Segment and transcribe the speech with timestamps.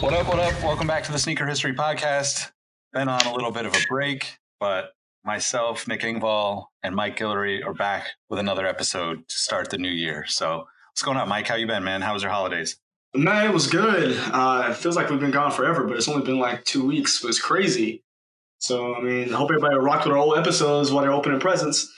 [0.00, 0.62] What up, what up?
[0.62, 2.50] Welcome back to the Sneaker History Podcast.
[2.92, 4.92] Been on a little bit of a break, but
[5.24, 9.90] myself, Nick Engvall, and Mike Guillory are back with another episode to start the new
[9.90, 10.26] year.
[10.26, 11.48] So what's going on, Mike?
[11.48, 12.02] How you been, man?
[12.02, 12.76] How was your holidays?
[13.14, 14.18] Man, it was good.
[14.32, 17.22] Uh, it feels like we've been gone forever, but it's only been like two weeks.
[17.22, 18.02] It was crazy.
[18.58, 21.90] So, I mean, I hope everybody rocked with our old episodes while they're opening presents.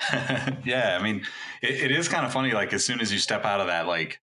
[0.64, 1.22] yeah, I mean,
[1.62, 2.52] it, it is kind of funny.
[2.52, 4.20] Like as soon as you step out of that like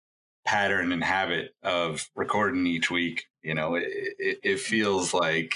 [0.49, 3.83] pattern and habit of recording each week, you know, it,
[4.17, 5.53] it, it feels like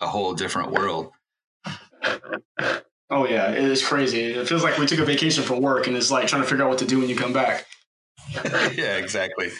[0.00, 1.12] a whole different world.
[3.08, 4.32] Oh, yeah, it is crazy.
[4.32, 6.64] It feels like we took a vacation from work and it's like trying to figure
[6.64, 7.66] out what to do when you come back.
[8.44, 9.50] yeah, exactly.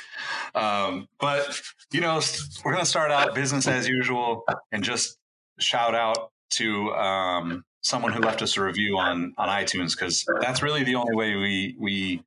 [0.56, 1.60] Um, but
[1.92, 2.20] you know,
[2.64, 5.16] we're going to start out business as usual and just
[5.60, 10.60] shout out to um, someone who left us a review on on iTunes because that's
[10.60, 12.24] really the only way we we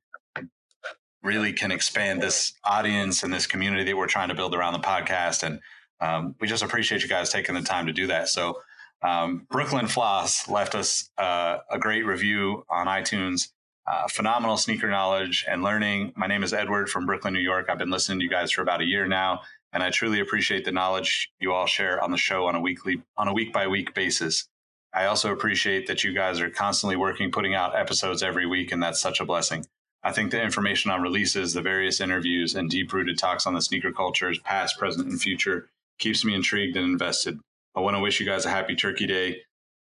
[1.26, 4.78] really can expand this audience and this community that we're trying to build around the
[4.78, 5.42] podcast.
[5.42, 5.60] And
[6.00, 8.28] um, we just appreciate you guys taking the time to do that.
[8.28, 8.60] So.
[9.02, 13.48] Um, Brooklyn Floss left us uh, a great review on iTunes
[13.86, 16.12] uh, phenomenal sneaker knowledge and learning.
[16.16, 17.66] My name is Edward from Brooklyn, New York.
[17.68, 19.42] I've been listening to you guys for about a year now,
[19.72, 23.02] and I truly appreciate the knowledge you all share on the show on a weekly,
[23.16, 24.48] on a week by week basis.
[24.92, 28.82] I also appreciate that you guys are constantly working, putting out episodes every week, and
[28.82, 29.66] that's such a blessing.
[30.06, 33.60] I think the information on releases, the various interviews, and deep rooted talks on the
[33.60, 35.68] sneaker cultures, past, present, and future,
[35.98, 37.40] keeps me intrigued and invested.
[37.74, 39.38] I want to wish you guys a happy Turkey Day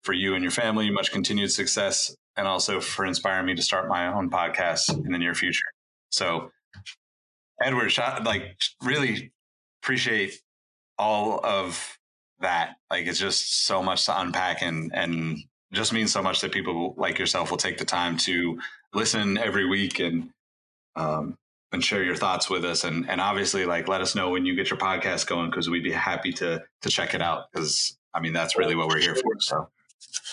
[0.03, 3.89] for you and your family, much continued success, and also for inspiring me to start
[3.89, 5.65] my own podcast in the near future.
[6.11, 6.51] So,
[7.59, 7.91] Edward,
[8.23, 9.31] like, really
[9.81, 10.39] appreciate
[10.99, 11.97] all of
[12.41, 12.75] that.
[12.91, 15.39] Like, it's just so much to unpack, and and
[15.73, 18.59] just means so much that people like yourself will take the time to
[18.93, 20.29] listen every week and
[20.95, 21.37] um,
[21.71, 24.55] and share your thoughts with us and and obviously like let us know when you
[24.55, 28.19] get your podcast going because we'd be happy to to check it out because I
[28.19, 29.69] mean that's really what we're here for so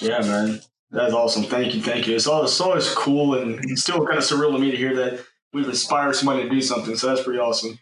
[0.01, 0.61] Yeah, man.
[0.91, 1.45] That's awesome.
[1.45, 1.83] Thank you.
[1.83, 2.17] Thank you.
[2.17, 5.23] It's always, it's always cool and still kind of surreal to me to hear that
[5.53, 6.97] we've inspired somebody to do something.
[6.97, 7.79] So that's pretty awesome.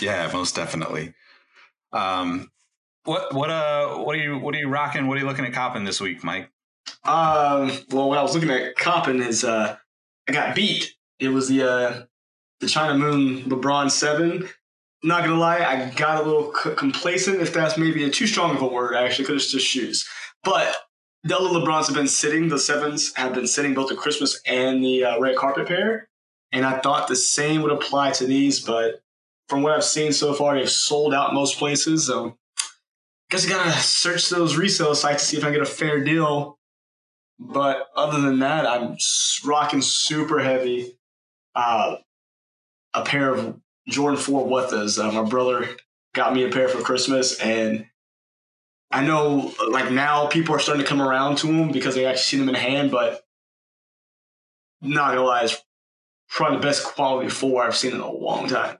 [0.00, 1.14] yeah most definitely
[1.92, 2.50] um
[3.04, 5.52] what what uh what are you what are you rocking what are you looking at
[5.52, 6.50] copping this week Mike
[7.04, 9.76] Um, well, what I was looking at copping is uh,
[10.28, 10.94] I got beat.
[11.18, 12.02] It was the uh,
[12.60, 14.48] the China Moon LeBron Seven.
[15.02, 18.56] Not gonna lie, I got a little c- complacent, if that's maybe a too strong
[18.56, 20.08] of a word, actually, because it's just shoes.
[20.42, 20.74] But
[21.24, 22.48] the other LeBrons have been sitting.
[22.48, 26.08] The sevens have been sitting both the Christmas and the uh, red carpet pair,
[26.52, 28.60] and I thought the same would apply to these.
[28.60, 29.02] But
[29.50, 32.06] from what I've seen so far, they've sold out most places.
[32.06, 32.64] So, I
[33.30, 36.02] guess I gotta search those resale sites to see if I can get a fair
[36.02, 36.58] deal
[37.38, 38.96] but other than that, I'm
[39.44, 40.98] rocking super heavy.
[41.54, 41.96] Uh,
[42.94, 45.02] a pair of Jordan 4 Whatas.
[45.02, 45.68] Uh, my brother
[46.14, 47.86] got me a pair for Christmas, and
[48.90, 52.22] I know like now people are starting to come around to them because they actually
[52.22, 53.24] see them in hand, but
[54.80, 55.60] not gonna lie, it's
[56.28, 58.78] probably the best quality four I've seen in a long time.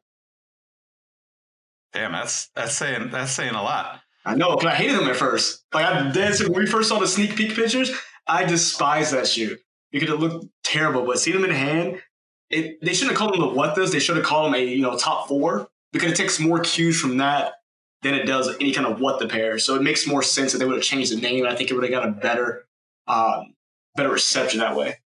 [1.93, 5.17] damn that's that's saying that's saying a lot I know, but I hated them at
[5.17, 5.65] first.
[5.75, 7.91] Like I did when we first saw the sneak peek pictures,
[8.26, 9.59] I despise that shoe
[9.93, 11.05] because it looked terrible.
[11.05, 12.03] But seeing them in hand,
[12.50, 13.93] it they shouldn't have called them the what this.
[13.93, 17.00] They should have called them a you know top four because it takes more cues
[17.00, 17.55] from that
[18.03, 19.59] than it does any kind of what the pair.
[19.59, 21.47] So it makes more sense that they would have changed the name.
[21.47, 22.67] I think it would have got a better
[23.06, 23.55] um,
[23.97, 24.99] better reception that way.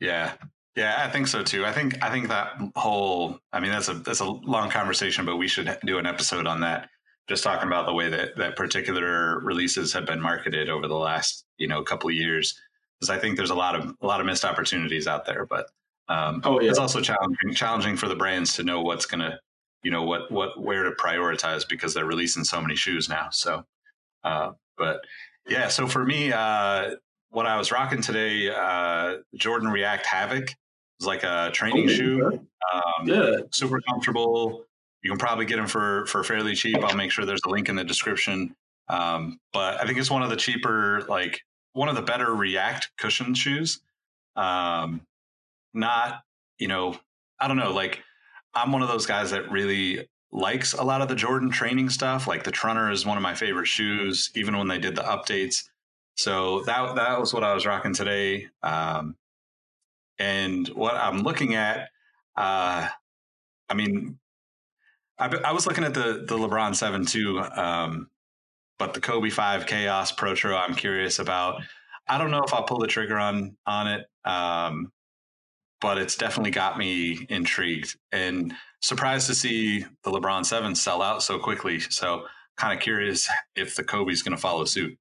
[0.00, 0.34] Yeah.
[0.76, 1.66] Yeah, I think so too.
[1.66, 5.36] I think I think that whole I mean that's a that's a long conversation, but
[5.36, 6.88] we should do an episode on that.
[7.28, 11.44] Just talking about the way that that particular releases have been marketed over the last,
[11.58, 12.58] you know, couple of years.
[12.98, 15.44] because I think there's a lot of a lot of missed opportunities out there.
[15.46, 15.66] But
[16.08, 16.70] um, Oh, yeah.
[16.70, 19.38] it's also challenging challenging for the brands to know what's gonna
[19.82, 23.28] you know what what where to prioritize because they're releasing so many shoes now.
[23.30, 23.64] So,
[24.24, 25.00] uh, but
[25.48, 26.96] yeah, so for me, uh,
[27.30, 30.54] what I was rocking today, uh, Jordan React Havoc
[30.98, 32.46] was like a training Oh, shoe.
[32.72, 33.36] Um, Yeah.
[33.52, 34.64] super comfortable.
[35.02, 36.78] You can probably get them for for fairly cheap.
[36.82, 38.54] I'll make sure there's a link in the description.
[38.88, 41.40] Um, but I think it's one of the cheaper, like
[41.72, 43.80] one of the better React cushion shoes.
[44.34, 45.02] Um,
[45.74, 46.22] not,
[46.58, 46.96] you know,
[47.38, 47.72] I don't know.
[47.72, 48.02] Like
[48.54, 52.26] I'm one of those guys that really likes a lot of the Jordan training stuff.
[52.26, 55.64] Like the Trunner is one of my favorite shoes, even when they did the updates.
[56.16, 58.48] So that that was what I was rocking today.
[58.62, 59.16] Um,
[60.18, 61.90] and what I'm looking at,
[62.36, 62.88] uh,
[63.68, 64.18] I mean,
[65.18, 68.08] I, I was looking at the the LeBron Seven too, um,
[68.78, 71.62] but the Kobe Five Chaos Protro, I'm curious about.
[72.08, 74.92] I don't know if I'll pull the trigger on on it, um,
[75.80, 81.22] but it's definitely got me intrigued and surprised to see the LeBron Seven sell out
[81.22, 81.80] so quickly.
[81.80, 82.24] So,
[82.56, 84.96] kind of curious if the Kobe's going to follow suit.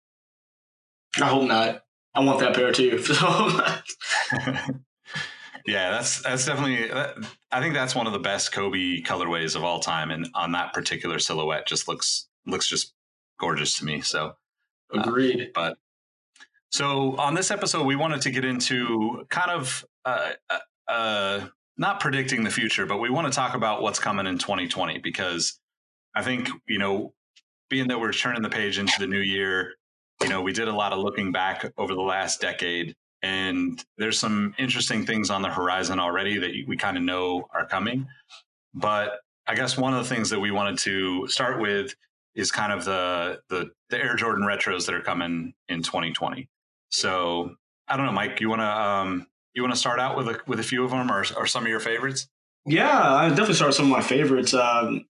[1.22, 1.84] I hope not.
[2.14, 3.04] I want that pair too.
[5.68, 6.90] yeah, that's that's definitely.
[7.52, 10.74] I think that's one of the best Kobe colorways of all time, and on that
[10.74, 12.94] particular silhouette, just looks looks just
[13.38, 14.00] gorgeous to me.
[14.00, 14.36] So,
[14.94, 15.52] Agreed.
[15.54, 15.78] but
[16.72, 21.48] so on this episode, we wanted to get into kind of uh, uh, uh,
[21.78, 25.60] not predicting the future, but we want to talk about what's coming in 2020 because
[26.16, 27.14] I think you know,
[27.69, 29.74] being that we're turning the page into the new year,
[30.22, 34.19] you know, we did a lot of looking back over the last decade, and there's
[34.19, 38.08] some interesting things on the horizon already that we kind of know are coming.
[38.74, 41.96] But I guess one of the things that we wanted to start with
[42.36, 46.48] is kind of the the, the Air Jordan retros that are coming in 2020.
[46.90, 47.56] So
[47.88, 48.40] I don't know, Mike.
[48.42, 50.92] You want to um, you want to start out with a with a few of
[50.92, 52.28] them, or, or some of your favorites?
[52.66, 54.54] Yeah, I definitely start with some of my favorites.
[54.54, 55.06] Um,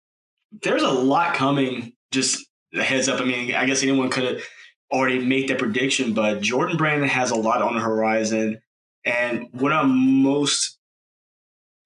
[0.62, 1.94] there's a lot coming.
[2.12, 3.20] Just a heads up.
[3.20, 4.44] I mean, I guess anyone could have
[4.92, 8.62] already made that prediction, but Jordan Brandon has a lot on the horizon.
[9.06, 10.78] And what I'm most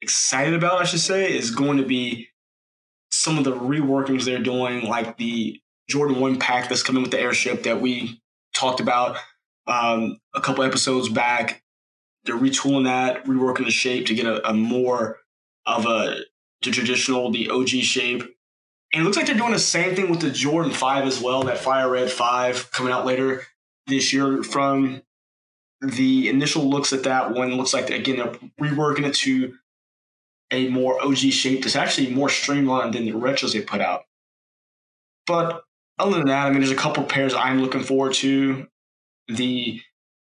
[0.01, 2.27] excited about, I should say, is going to be
[3.11, 5.59] some of the reworkings they're doing, like the
[5.89, 8.21] Jordan 1 pack that's coming with the airship that we
[8.53, 9.17] talked about
[9.67, 11.63] um, a couple episodes back.
[12.23, 15.17] They're retooling that, reworking the shape to get a, a more
[15.65, 16.17] of a
[16.61, 18.23] traditional, the OG shape.
[18.93, 21.43] And it looks like they're doing the same thing with the Jordan 5 as well,
[21.43, 23.43] that Fire Red 5 coming out later
[23.87, 24.43] this year.
[24.43, 25.01] From
[25.81, 29.55] the initial looks at that one, looks like, again, they're reworking it to
[30.51, 34.03] a more OG shape that's actually more streamlined than the retros they put out.
[35.25, 35.63] But
[35.97, 38.67] other than that, I mean, there's a couple pairs I'm looking forward to.
[39.29, 39.81] The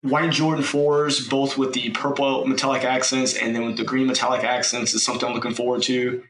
[0.01, 4.43] white Jordan 4s, both with the purple metallic accents and then with the green metallic
[4.43, 6.23] accents, is something I'm looking forward to.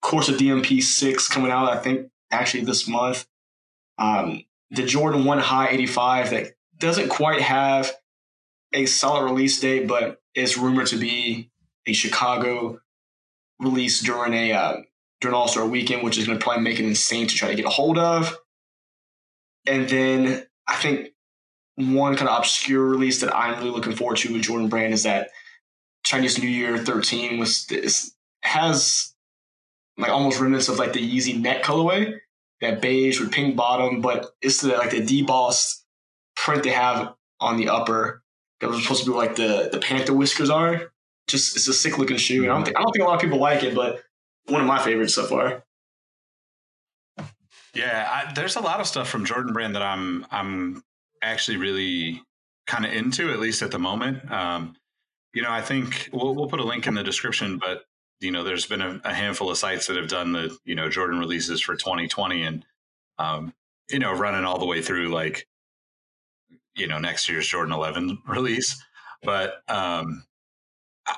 [0.00, 3.26] Course, of DMP 6 coming out, I think, actually this month.
[3.98, 7.92] Um, the Jordan 1 High 85 that doesn't quite have
[8.72, 11.50] a solid release date, but is rumored to be
[11.86, 12.80] a Chicago
[13.58, 14.76] release during a uh,
[15.20, 17.54] during All Star Weekend, which is going to probably make it insane to try to
[17.54, 18.38] get a hold of.
[19.66, 21.08] And then I think
[21.76, 25.04] one kind of obscure release that I'm really looking forward to with Jordan Brand is
[25.04, 25.30] that
[26.04, 29.14] Chinese New Year 13 was this has
[29.98, 32.18] like almost remnants of like the Yeezy net colorway,
[32.60, 35.82] that beige with pink bottom, but it's the like the debossed
[36.36, 38.22] print they have on the upper
[38.60, 40.92] that was supposed to be like the the panther whiskers are.
[41.26, 43.16] Just it's a sick looking shoe, and I don't think I don't think a lot
[43.16, 44.02] of people like it, but
[44.46, 45.64] one of my favorites so far.
[47.74, 50.82] Yeah, I, there's a lot of stuff from Jordan Brand that I'm I'm
[51.22, 52.22] actually really
[52.66, 54.30] kind of into, at least at the moment.
[54.30, 54.74] Um,
[55.34, 57.84] you know, I think we'll we'll put a link in the description, but
[58.20, 60.88] you know, there's been a, a handful of sites that have done the you know
[60.88, 62.64] Jordan releases for 2020, and
[63.18, 63.52] um,
[63.90, 65.46] you know, running all the way through like
[66.74, 68.82] you know next year's Jordan 11 release.
[69.22, 70.24] But um,
[71.06, 71.16] I,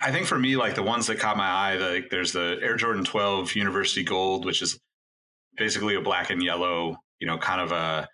[0.00, 2.76] I think for me, like the ones that caught my eye, like there's the Air
[2.76, 4.78] Jordan 12 University Gold, which is
[5.56, 8.08] basically a black and yellow, you know, kind of a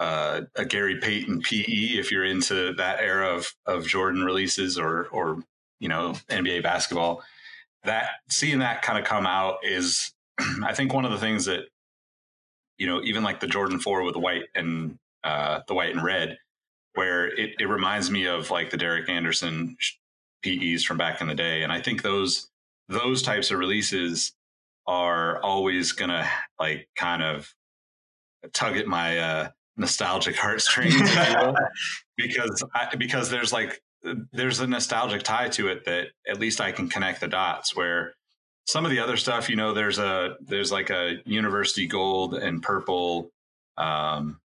[0.00, 5.06] uh, a Gary Payton PE if you're into that era of of Jordan releases or
[5.08, 5.42] or
[5.78, 7.22] you know NBA basketball.
[7.84, 10.12] That seeing that kind of come out is,
[10.64, 11.64] I think, one of the things that
[12.78, 16.02] you know, even like the Jordan Four with the white and uh, the white and
[16.02, 16.38] red,
[16.94, 19.76] where it, it reminds me of like the Derek Anderson
[20.42, 22.48] PEs from back in the day, and I think those
[22.88, 24.32] those types of releases
[24.86, 27.54] are always gonna like kind of
[28.52, 31.54] tug at my uh nostalgic heartstrings, if you will,
[32.16, 33.80] because I, because there's like
[34.32, 37.76] there's a nostalgic tie to it that at least I can connect the dots.
[37.76, 38.14] Where
[38.66, 42.62] some of the other stuff, you know, there's a there's like a university gold and
[42.62, 43.30] purple
[43.76, 44.40] um,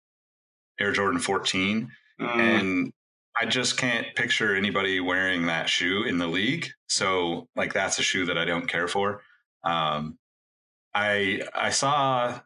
[0.81, 1.91] Air Jordan 14,
[2.23, 2.93] Mm, and
[3.41, 6.69] I just can't picture anybody wearing that shoe in the league.
[6.89, 9.23] So like that's a shoe that I don't care for.
[9.65, 10.19] Um,
[10.95, 12.41] I I saw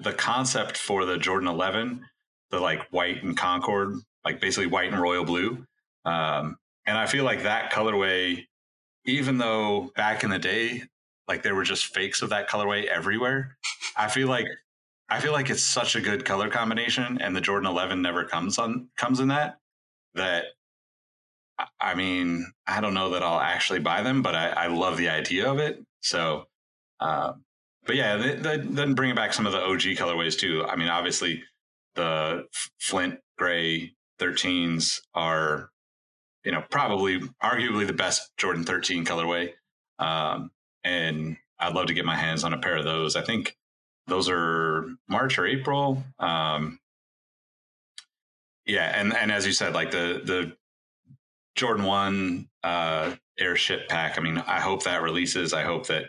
[0.00, 2.04] the concept for the Jordan 11,
[2.50, 5.66] the like white and Concord, like basically white and royal blue.
[6.04, 6.56] Um,
[6.86, 8.46] and I feel like that colorway,
[9.04, 10.82] even though back in the day,
[11.28, 13.56] like there were just fakes of that colorway everywhere,
[13.96, 14.46] I feel like
[15.08, 18.58] I feel like it's such a good color combination, and the Jordan 11 never comes
[18.58, 19.58] on comes in that.
[20.14, 20.44] That
[21.80, 25.08] I- mean, I don't know that I'll actually buy them, but I, I love the
[25.08, 25.84] idea of it.
[26.00, 26.46] So,
[27.00, 27.34] uh,
[27.86, 30.64] but yeah, th- th- then bringing back some of the OG colorways too.
[30.64, 31.42] I mean, obviously
[31.94, 32.46] the
[32.78, 35.70] Flint Gray 13s are,
[36.44, 39.52] you know, probably arguably the best Jordan 13 colorway.
[39.98, 40.50] Um,
[40.84, 43.14] and I'd love to get my hands on a pair of those.
[43.16, 43.56] I think
[44.06, 46.02] those are March or April.
[46.18, 46.80] Um,
[48.66, 50.56] yeah, and and as you said, like the the
[51.54, 54.18] Jordan One uh, airship pack.
[54.18, 55.52] I mean, I hope that releases.
[55.52, 56.06] I hope that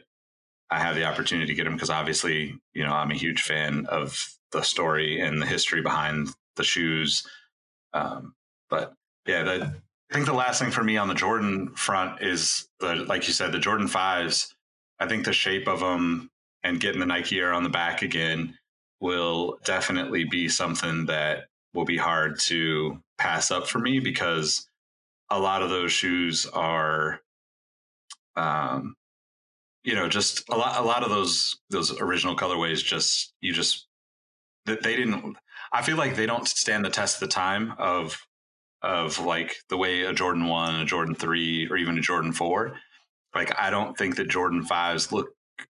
[0.69, 3.85] I have the opportunity to get them because obviously, you know, I'm a huge fan
[3.87, 7.27] of the story and the history behind the shoes.
[7.93, 8.33] Um,
[8.69, 8.93] but
[9.27, 9.75] yeah, the,
[10.11, 13.33] I think the last thing for me on the Jordan front is the like you
[13.33, 14.53] said, the Jordan fives.
[14.99, 16.29] I think the shape of them
[16.63, 18.57] and getting the Nike Air on the back again
[18.99, 24.67] will definitely be something that will be hard to pass up for me because
[25.29, 27.19] a lot of those shoes are
[28.35, 28.95] um
[29.83, 33.87] you know just a lot a lot of those those original colorways just you just
[34.65, 35.35] that they didn't
[35.71, 38.25] i feel like they don't stand the test of the time of
[38.83, 42.77] of like the way a jordan 1 a jordan 3 or even a jordan 4
[43.33, 45.29] like i don't think that jordan 5s look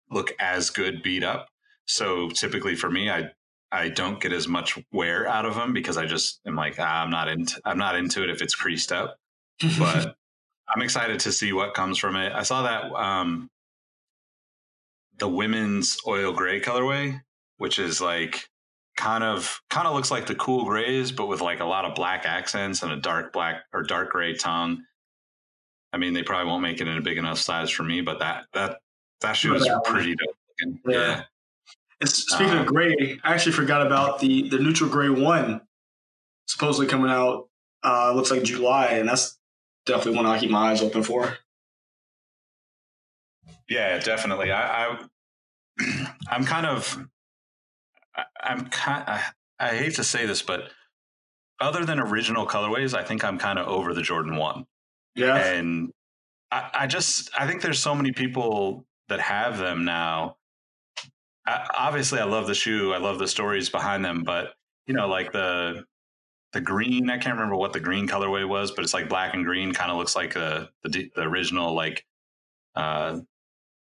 [0.10, 1.48] look as good beat up.
[1.86, 3.30] So typically for me i
[3.72, 7.04] i don't get as much wear out of them because i just am like ah,
[7.04, 9.18] i'm not into i'm not into it if it's creased up.
[9.78, 10.16] But
[10.74, 12.32] I'm excited to see what comes from it.
[12.34, 13.50] I saw that um,
[15.20, 17.22] the women's oil gray colorway,
[17.58, 18.48] which is like
[18.96, 21.96] kind of kind of looks like the cool grays, but with like a lot of
[21.96, 24.84] black accents and a dark black or dark gray tongue.
[25.92, 28.20] I mean, they probably won't make it in a big enough size for me, but
[28.20, 28.80] that that
[29.22, 30.36] that shoe is pretty dope.
[30.62, 30.80] looking.
[30.88, 30.98] Yeah.
[30.98, 31.24] yeah.
[32.02, 35.62] And speaking Um, of gray, I actually forgot about the the neutral gray one,
[36.48, 37.48] supposedly coming out.
[37.84, 39.38] Uh, looks like July, and that's
[39.86, 41.38] definitely one I keep my eyes open for.
[43.70, 44.52] Yeah, definitely.
[44.52, 44.98] I, I
[46.28, 47.08] I'm kind of
[48.16, 49.24] I- I'm kind I,
[49.60, 50.70] I hate to say this, but
[51.60, 54.66] other than original colorways, I think I'm kind of over the Jordan one.
[55.16, 55.92] Yeah, And
[56.52, 60.38] I, I just I think there's so many people that have them now.
[61.46, 62.94] I, obviously, I love the shoe.
[62.94, 64.54] I love the stories behind them, but
[64.88, 65.84] you know, like the
[66.54, 67.10] the green.
[67.10, 69.74] I can't remember what the green colorway was, but it's like black and green.
[69.74, 72.06] Kind of looks like the the, the original like
[72.76, 73.20] uh,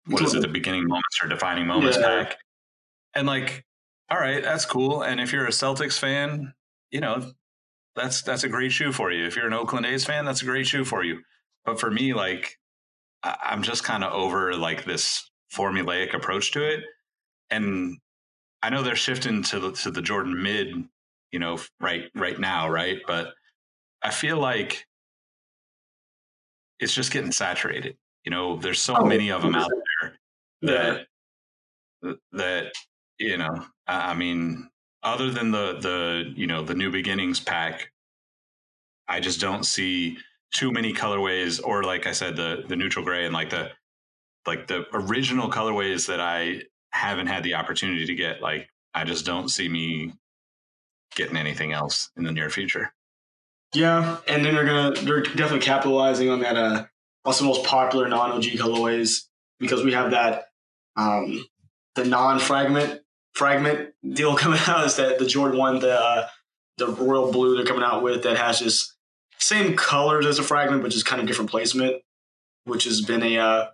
[0.08, 0.42] what is it?
[0.42, 2.24] The beginning moments or defining moments Yeah.
[2.24, 2.38] pack.
[3.16, 3.66] And like,
[4.12, 5.04] all right, that's cool.
[5.04, 6.54] And if you're a Celtics fan,
[6.92, 7.32] you know,
[7.96, 9.26] that's that's a great shoe for you.
[9.26, 11.22] If you're an Oakland A's fan, that's a great shoe for you.
[11.66, 12.58] But for me, like,
[13.24, 16.84] I- I'm just kind of over like this formulaic approach to it.
[17.52, 17.98] And
[18.64, 20.74] I know they're shifting to the to the Jordan mid,
[21.32, 23.00] you know, right right now, right?
[23.08, 23.34] But
[24.04, 24.86] I feel like
[26.80, 27.98] it's just getting saturated.
[28.24, 29.70] You know, there's so Oh, many of them out
[30.02, 30.14] there
[30.62, 31.04] yeah.
[32.02, 32.72] that that
[33.20, 34.70] you know i mean
[35.04, 37.92] other than the the you know the new beginnings pack
[39.08, 40.18] i just don't see
[40.52, 43.70] too many colorways or like i said the the neutral gray and like the
[44.48, 46.62] like the original colorways that i
[46.92, 50.12] haven't had the opportunity to get like i just don't see me
[51.16, 52.92] getting anything else in the near future
[53.74, 56.58] Yeah, and then they're gonna they're definitely capitalizing on that.
[56.58, 56.86] Uh,
[57.26, 59.26] also most popular non OG colorways
[59.60, 60.46] because we have that
[60.96, 61.46] um,
[61.96, 63.02] the non fragment
[63.34, 66.28] fragment deal coming out is that the Jordan one the uh,
[66.78, 68.96] the royal blue they're coming out with that has just
[69.38, 72.02] same colors as a fragment but just kind of different placement,
[72.66, 73.68] which has been a uh,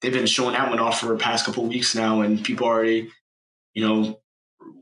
[0.00, 3.10] they've been showing that one off for the past couple weeks now and people already
[3.74, 4.20] you know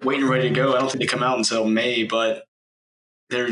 [0.02, 0.74] waiting ready to go.
[0.74, 2.44] I don't think they come out until May, but
[3.30, 3.48] they're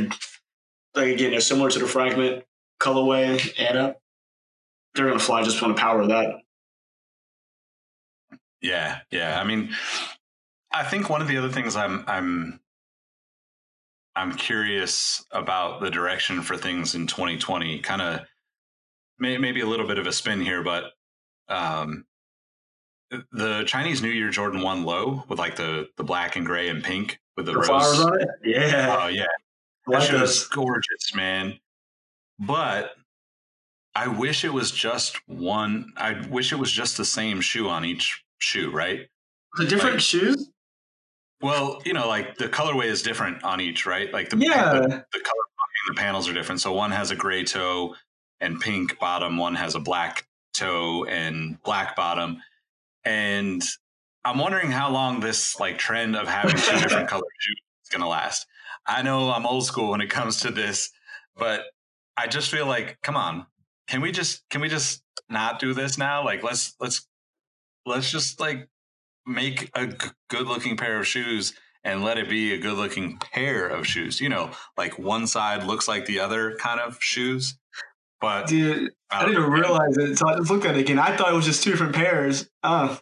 [0.95, 2.45] like again, they're similar to the fragment
[2.81, 3.95] colorway, and uh,
[4.95, 6.37] they're gonna fly just on the power of that.
[8.61, 9.41] Yeah, yeah.
[9.41, 9.75] I mean,
[10.75, 12.61] I think one of the other things I'm I'm
[14.17, 17.81] I'm curious about the direction for things in 2020.
[17.81, 18.21] Kind of
[19.19, 20.93] may, maybe a little bit of a spin here, but
[21.49, 22.05] um,
[23.33, 26.83] the Chinese New Year Jordan One low with like the the black and gray and
[26.83, 27.67] pink with the, The rose.
[27.69, 28.29] flowers on it.
[28.45, 28.97] Yeah.
[29.01, 29.27] Oh yeah,
[29.87, 31.59] that like was gorgeous, man.
[32.39, 32.93] But
[33.95, 35.93] I wish it was just one.
[35.97, 39.07] I wish it was just the same shoe on each shoe, right?
[39.57, 40.51] The different like- shoes.
[41.45, 44.11] Well, you know, like the colorway is different on each, right?
[44.11, 44.73] Like the Yeah.
[44.73, 44.81] the,
[45.13, 45.45] the color
[45.89, 46.63] the panels are different.
[46.63, 47.95] So one has a gray toe
[48.41, 49.37] and pink bottom.
[49.37, 52.41] One has a black toe and black bottom.
[53.05, 53.63] And
[54.25, 58.01] I'm wondering how long this like trend of having two different color shoes is going
[58.01, 58.47] to last.
[58.87, 60.91] I know I'm old school when it comes to this,
[61.37, 61.65] but
[62.17, 63.45] I just feel like, come on,
[63.87, 66.25] can we just can we just not do this now?
[66.25, 67.07] Like let's let's
[67.85, 68.69] let's just like
[69.27, 73.19] make a g- good looking pair of shoes and let it be a good looking
[73.19, 74.21] pair of shoes.
[74.21, 77.57] You know, like one side looks like the other kind of shoes.
[78.21, 80.17] But Dude, I uh, didn't even realize it.
[80.17, 80.99] So I just looked at it again.
[80.99, 82.49] I thought it was just two different pairs.
[82.63, 82.97] Uh,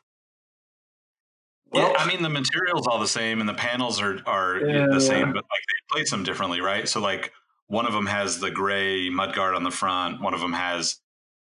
[1.73, 4.89] yeah, well, I mean the material's all the same and the panels are are Yeah.
[4.91, 6.89] the same, but like they place them differently, right?
[6.89, 7.33] So like
[7.69, 11.01] one of them has the gray mudguard on the front, one of them has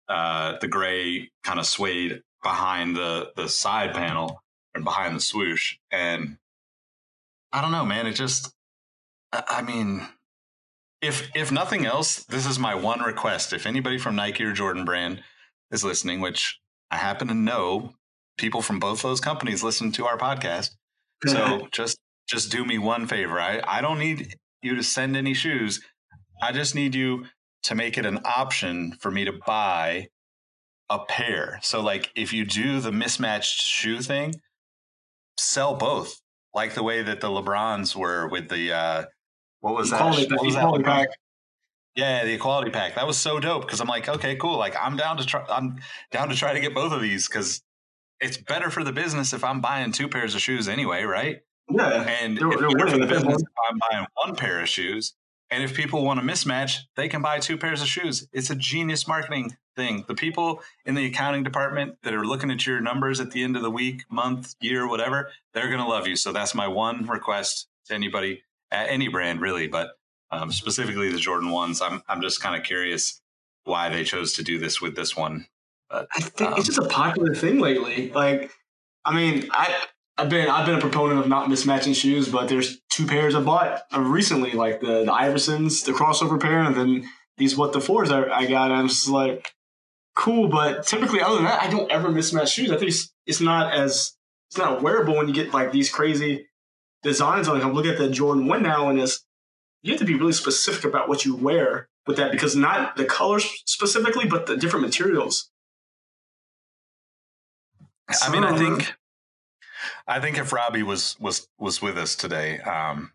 [0.08, 4.42] uh, the gray kind of suede behind the the side panel
[4.74, 6.38] and behind the swoosh, and
[7.52, 8.06] I don't know, man.
[8.06, 8.52] It just,
[9.32, 10.06] I mean,
[11.02, 13.52] if if nothing else, this is my one request.
[13.52, 15.22] If anybody from Nike or Jordan Brand
[15.70, 16.60] is listening, which
[16.90, 17.94] I happen to know
[18.38, 20.70] people from both those companies listen to our podcast,
[21.26, 21.98] so just
[22.28, 23.40] just do me one favor.
[23.40, 25.80] I I don't need you to send any shoes.
[26.42, 27.26] I just need you
[27.62, 30.08] to make it an option for me to buy
[30.88, 31.58] a pair.
[31.62, 34.34] So like if you do the mismatched shoe thing,
[35.40, 36.20] sell both.
[36.54, 39.04] Like the way that the LeBrons were with the uh
[39.60, 39.96] what was that?
[39.96, 41.08] Equality, what was equality LeBron- pack.
[41.96, 42.94] Yeah, the equality pack.
[42.94, 44.56] That was so dope because I'm like, okay, cool.
[44.58, 45.78] Like I'm down to try I'm
[46.10, 47.62] down to try to get both of these because
[48.20, 51.38] it's better for the business if I'm buying two pairs of shoes anyway, right?
[51.70, 52.02] Yeah.
[52.02, 55.14] And They're- they're better for the at business if I'm buying one pair of shoes.
[55.50, 58.28] And if people want to mismatch, they can buy two pairs of shoes.
[58.32, 60.04] It's a genius marketing thing.
[60.06, 63.56] The people in the accounting department that are looking at your numbers at the end
[63.56, 66.14] of the week, month, year, whatever, they're going to love you.
[66.14, 69.96] So that's my one request to anybody at any brand, really, but
[70.30, 71.82] um, specifically the Jordan ones.
[71.82, 73.20] I'm I'm just kind of curious
[73.64, 75.46] why they chose to do this with this one.
[75.88, 78.12] But I think it's Um, just a popular thing lately.
[78.12, 78.52] Like,
[79.04, 79.74] I mean, I
[80.16, 83.40] I've been I've been a proponent of not mismatching shoes, but there's two pairs I
[83.40, 87.80] bought uh, recently, like the the Iversons, the crossover pair, and then these what the
[87.80, 88.70] fours I, I got.
[88.70, 89.52] I'm just like,
[90.16, 92.70] cool, but typically other than that, I don't ever mismatch shoes.
[92.70, 94.12] I think it's, it's not as
[94.50, 96.48] it's not wearable when you get like these crazy
[97.02, 97.64] designs on it.
[97.64, 99.24] I'm looking at the Jordan One now, and it's
[99.82, 103.04] you have to be really specific about what you wear with that because not the
[103.04, 105.50] colors specifically, but the different materials.
[108.22, 108.92] I mean, I think,
[110.06, 113.12] I think if Robbie was was was with us today, um,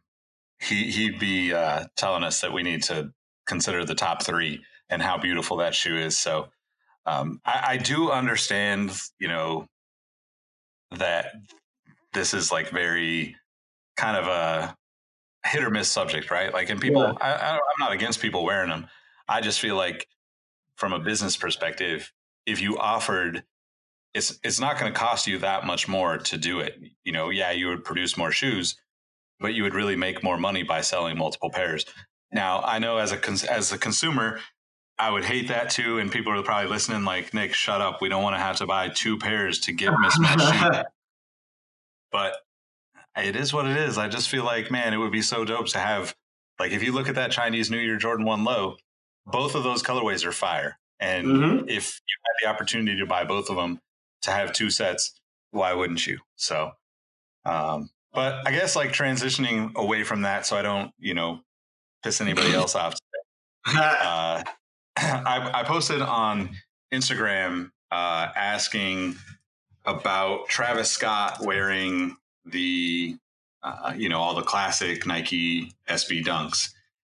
[0.59, 3.13] he he'd be uh, telling us that we need to
[3.45, 6.17] consider the top three and how beautiful that shoe is.
[6.17, 6.47] So,
[7.05, 9.67] um, I, I do understand, you know,
[10.91, 11.33] that
[12.13, 13.35] this is like very
[13.97, 14.75] kind of a
[15.45, 16.53] hit or miss subject, right?
[16.53, 17.13] Like, and people, Yeah.
[17.21, 18.87] I, I, I'm not against people wearing them.
[19.27, 20.07] I just feel like,
[20.75, 22.11] from a business perspective,
[22.45, 23.43] if you offered
[24.15, 26.79] it's it's not going to cost you that much more to do it.
[27.03, 28.75] You know, yeah, you would produce more shoes,
[29.39, 31.85] but you would really make more money by selling multiple pairs.
[32.31, 34.39] Now, I know as a cons- as a consumer,
[34.97, 38.01] I would hate that too, and people are probably listening like, Nick, shut up.
[38.01, 40.41] We don't want to have to buy two pairs to get mismatched
[40.73, 40.83] shoes.
[42.11, 42.35] But
[43.17, 43.97] it is what it is.
[43.97, 46.15] I just feel like, man, it would be so dope to have
[46.59, 48.77] like if you look at that Chinese New Year Jordan One Low,
[49.25, 50.79] both of those colorways are fire.
[51.01, 51.69] And Mhm.
[51.69, 53.81] if you had the opportunity to buy both of them
[54.25, 55.19] to have two sets,
[55.51, 56.19] why wouldn't you?
[56.35, 56.71] So,
[57.45, 61.41] um, but I guess like transitioning away from that, so I don't, you know,
[62.03, 62.95] piss anybody else off.
[63.67, 64.43] Uh,
[64.97, 66.49] I, I posted on
[66.93, 69.15] Instagram uh, asking
[69.85, 73.17] about Travis Scott wearing the,
[73.63, 76.69] uh, you know, all the classic Nike SB Dunks.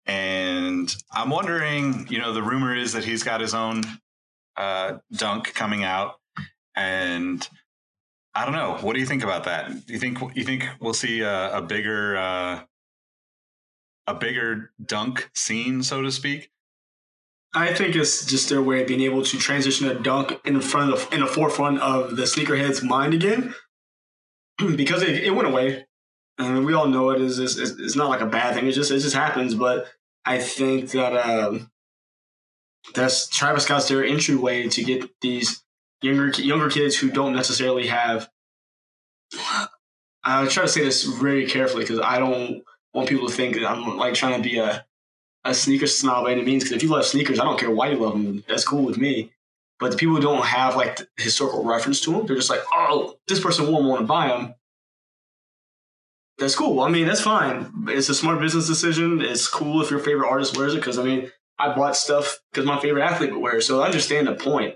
[0.05, 3.81] And I'm wondering, you know, the rumor is that he's got his own
[4.55, 6.15] uh, dunk coming out,
[6.75, 7.47] and
[8.33, 8.77] I don't know.
[8.81, 9.87] What do you think about that?
[9.87, 12.61] Do you think you think we'll see a, a bigger uh,
[14.07, 16.51] a bigger dunk scene, so to speak?
[17.53, 20.91] I think it's just their way of being able to transition a dunk in front
[20.91, 23.55] of in the forefront of the sneakerhead's mind again,
[24.75, 25.85] because it, it went away.
[26.37, 27.39] Mean, we all know it is.
[27.39, 28.67] It's, it's not like a bad thing.
[28.67, 29.55] It just it just happens.
[29.55, 29.87] But
[30.25, 31.71] I think that um,
[32.93, 35.63] that's Travis Scott's their entryway to get these
[36.05, 38.29] younger younger kids who don't necessarily have.
[40.23, 42.63] I try to say this very carefully because I don't
[42.93, 44.85] want people to think that I'm like trying to be a
[45.43, 46.63] a sneaker snob by any means.
[46.63, 48.43] Because if you love sneakers, I don't care why you love them.
[48.47, 49.31] That's cool with me.
[49.79, 53.15] But the people who don't have like historical reference to them, they're just like, oh,
[53.27, 54.55] this person won't want to buy them.
[56.37, 56.81] That's cool.
[56.81, 57.71] I mean, that's fine.
[57.87, 59.21] It's a smart business decision.
[59.21, 62.65] It's cool if your favorite artist wears it because I mean, I bought stuff because
[62.65, 63.57] my favorite athlete would wear.
[63.57, 63.61] it.
[63.61, 64.75] So I understand the point.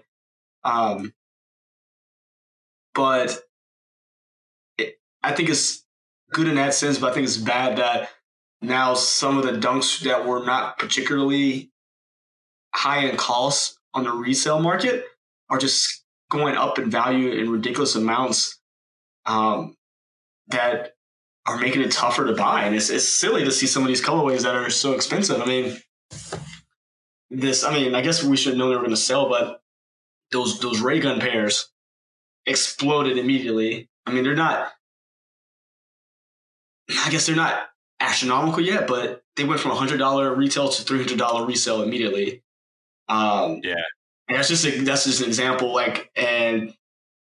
[0.64, 1.14] Um,
[2.94, 3.40] but
[4.78, 5.84] it, I think it's
[6.32, 6.98] good in that sense.
[6.98, 8.10] But I think it's bad that
[8.62, 11.72] now some of the dunks that were not particularly
[12.74, 15.06] high in cost on the resale market
[15.50, 18.60] are just going up in value in ridiculous amounts
[19.26, 19.76] um,
[20.48, 20.94] that
[21.46, 22.64] are making it tougher to buy.
[22.64, 25.42] And it's, it's silly to see some of these colorways that are so expensive.
[25.42, 25.78] I mean,
[27.32, 29.62] this, I mean, I guess we should know they were going to sell, but
[30.32, 31.72] those, those ray gun pairs
[32.46, 33.90] exploded immediately.
[34.06, 34.72] I mean, they're not,
[36.90, 41.82] I guess they're not astronomical yet, but they went from $100 retail to $300 resale
[41.84, 42.44] immediately.
[43.08, 43.76] Um, Yeah.
[44.28, 45.74] and that's just a, that's just an example.
[45.74, 46.74] Like, and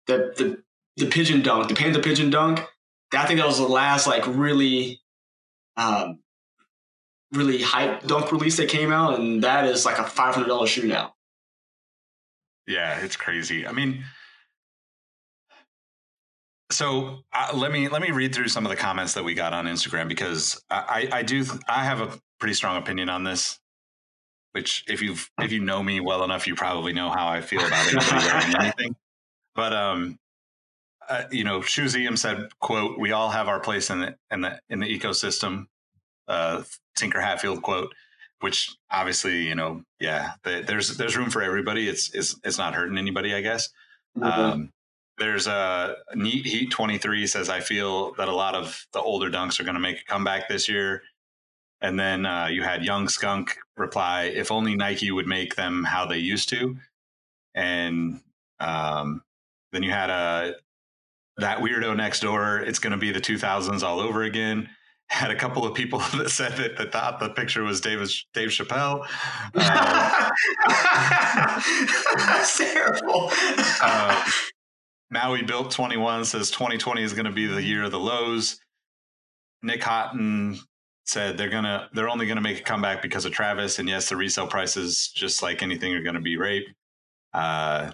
[0.07, 0.63] the the
[0.97, 2.59] the pigeon dunk, the panda pigeon dunk.
[3.15, 5.01] I think that was the last like really,
[5.77, 6.19] um,
[7.31, 10.67] really hype dunk release that came out, and that is like a five hundred dollar
[10.67, 11.13] shoe now.
[12.67, 13.67] Yeah, it's crazy.
[13.67, 14.03] I mean,
[16.73, 19.53] so uh, let me let me read through some of the comments that we got
[19.53, 23.59] on Instagram because I, I do I have a pretty strong opinion on this.
[24.51, 27.65] Which, if you if you know me well enough, you probably know how I feel
[27.65, 28.95] about anybody wearing anything.
[29.55, 30.19] But um,
[31.09, 34.59] uh, you know, Shuzium said, "quote We all have our place in the in the
[34.69, 35.65] in the ecosystem."
[36.27, 36.63] Uh,
[36.95, 37.93] Tinker Hatfield quote,
[38.39, 41.89] which obviously, you know, yeah, the, there's there's room for everybody.
[41.89, 43.69] It's it's it's not hurting anybody, I guess.
[44.21, 44.71] Um,
[45.17, 49.59] there's a neat heat 23 says I feel that a lot of the older dunks
[49.59, 51.03] are going to make a comeback this year.
[51.81, 56.05] And then uh, you had Young Skunk reply, if only Nike would make them how
[56.05, 56.77] they used to.
[57.53, 58.21] And
[58.59, 59.21] um,
[59.71, 60.55] then you had a
[61.37, 62.59] that weirdo next door.
[62.59, 64.69] It's going to be the 2000s all over again.
[65.07, 68.49] Had a couple of people that said that, that thought the picture was David Dave
[68.49, 69.01] Chappelle.
[69.01, 69.07] Um,
[72.15, 73.29] That's terrible.
[73.81, 74.23] uh,
[75.13, 78.59] Maui built 21 says 2020 is going to be the year of the lows.
[79.61, 80.59] Nick Houghton
[81.05, 84.15] said they're gonna they're only gonna make a comeback because of Travis, and yes, the
[84.15, 86.67] resale prices, just like anything, are gonna be rape.
[87.33, 87.91] Uh,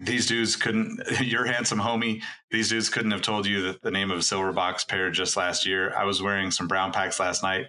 [0.00, 1.00] these dudes couldn't.
[1.20, 2.22] You're handsome, homie.
[2.50, 5.36] These dudes couldn't have told you the, the name of a silver box pair just
[5.36, 5.94] last year.
[5.94, 7.66] I was wearing some brown packs last night,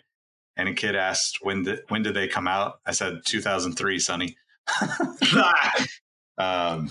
[0.56, 2.80] and a kid asked when did when did they come out?
[2.86, 4.36] I said 2003, Sonny.
[6.40, 6.90] Um,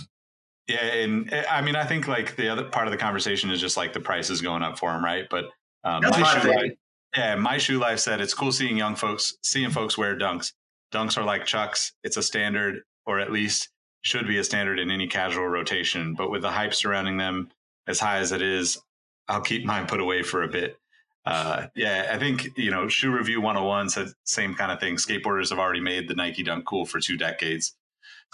[0.68, 3.61] yeah, and uh, I mean, I think like the other part of the conversation is
[3.61, 5.26] just like the price is going up for them, right?
[5.28, 5.46] But
[5.83, 6.72] um, my my shoe life,
[7.16, 10.52] yeah, my shoe life said it's cool seeing young folks, seeing folks wear dunks.
[10.92, 13.70] Dunks are like chucks; it's a standard, or at least
[14.02, 16.14] should be a standard in any casual rotation.
[16.14, 17.50] But with the hype surrounding them
[17.87, 18.78] as high as it is,
[19.26, 20.78] I'll keep mine put away for a bit.
[21.24, 24.96] Uh, yeah, I think you know, Shoe Review 101 said same kind of thing.
[24.96, 27.74] Skateboarders have already made the Nike Dunk cool for two decades.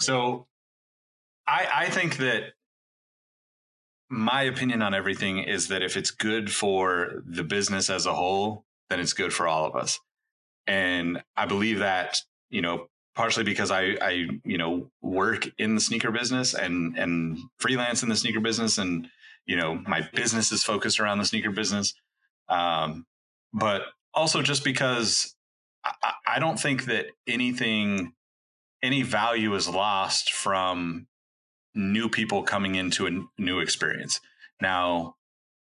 [0.01, 0.47] So
[1.47, 2.53] I, I think that
[4.09, 8.65] my opinion on everything is that if it's good for the business as a whole,
[8.89, 9.99] then it's good for all of us.
[10.67, 15.81] And I believe that, you know, partially because I, I, you know, work in the
[15.81, 18.77] sneaker business and, and freelance in the sneaker business.
[18.77, 19.07] And,
[19.45, 21.93] you know, my business is focused around the sneaker business.
[22.49, 23.05] Um,
[23.53, 25.35] but also just because
[25.83, 28.13] I, I don't think that anything,
[28.83, 31.07] any value is lost from
[31.75, 34.21] new people coming into a new experience.
[34.61, 35.15] Now,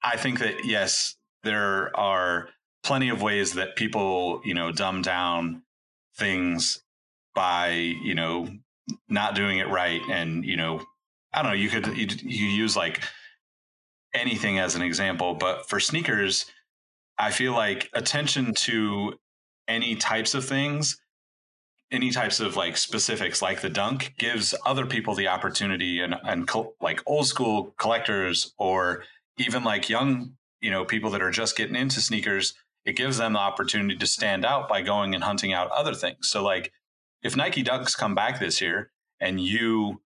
[0.02, 2.48] I think that yes, there are
[2.82, 5.62] plenty of ways that people, you know, dumb down
[6.16, 6.82] things
[7.34, 8.48] by, you know,
[9.08, 10.82] not doing it right and, you know,
[11.32, 12.06] I don't know, you could you,
[12.46, 13.02] use like
[14.12, 16.46] anything as an example, but for sneakers,
[17.18, 19.14] I feel like attention to
[19.68, 21.00] any types of things
[21.90, 26.46] any types of like specifics like the dunk gives other people the opportunity and and
[26.46, 29.04] col- like old school collectors or
[29.36, 33.34] even like young you know people that are just getting into sneakers it gives them
[33.34, 36.72] the opportunity to stand out by going and hunting out other things so like
[37.22, 40.00] if nike dunks come back this year and you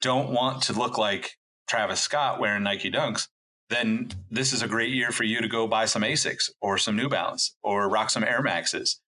[0.00, 3.28] don't want to look like travis scott wearing nike dunks
[3.68, 6.96] then this is a great year for you to go buy some Asics or some
[6.96, 9.00] New Balance or rock some Air Maxes.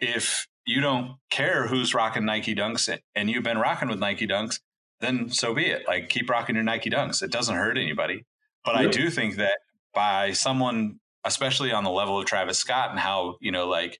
[0.00, 4.60] If you don't care who's rocking Nike Dunks and you've been rocking with Nike Dunks,
[5.00, 5.84] then so be it.
[5.88, 7.22] Like keep rocking your Nike Dunks.
[7.22, 8.26] It doesn't hurt anybody.
[8.66, 9.56] But I do think that
[9.94, 13.98] by someone, especially on the level of Travis Scott and how, you know, like,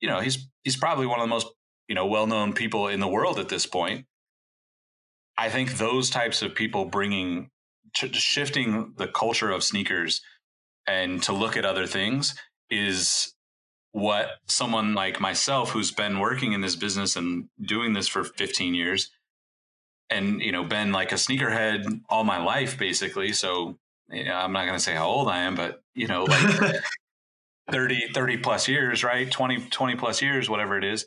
[0.00, 1.48] you know, he's he's probably one of the most,
[1.88, 4.06] you know, well-known people in the world at this point.
[5.36, 7.50] I think those types of people bringing
[7.96, 10.22] shifting the culture of sneakers
[10.86, 12.36] and to look at other things
[12.70, 13.34] is
[13.92, 18.74] what someone like myself who's been working in this business and doing this for 15
[18.74, 19.10] years
[20.08, 23.32] and you know been like a sneakerhead all my life basically.
[23.32, 26.24] So you know, i'm not going to say how old i am but you know
[26.24, 26.76] like
[27.70, 29.30] 30 30 plus years right?
[29.30, 31.06] 20 20 plus years whatever it is.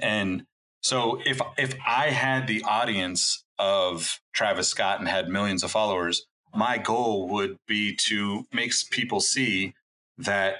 [0.00, 0.44] And
[0.82, 6.26] so if if i had the audience of Travis Scott and had millions of followers,
[6.54, 9.74] my goal would be to make people see
[10.18, 10.56] that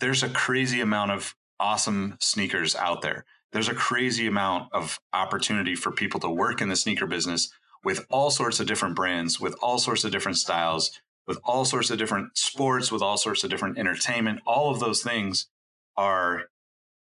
[0.00, 3.24] there's a crazy amount of awesome sneakers out there.
[3.52, 7.52] There's a crazy amount of opportunity for people to work in the sneaker business
[7.84, 10.90] with all sorts of different brands, with all sorts of different styles,
[11.26, 14.40] with all sorts of different sports, with all sorts of different entertainment.
[14.46, 15.48] All of those things
[15.96, 16.44] are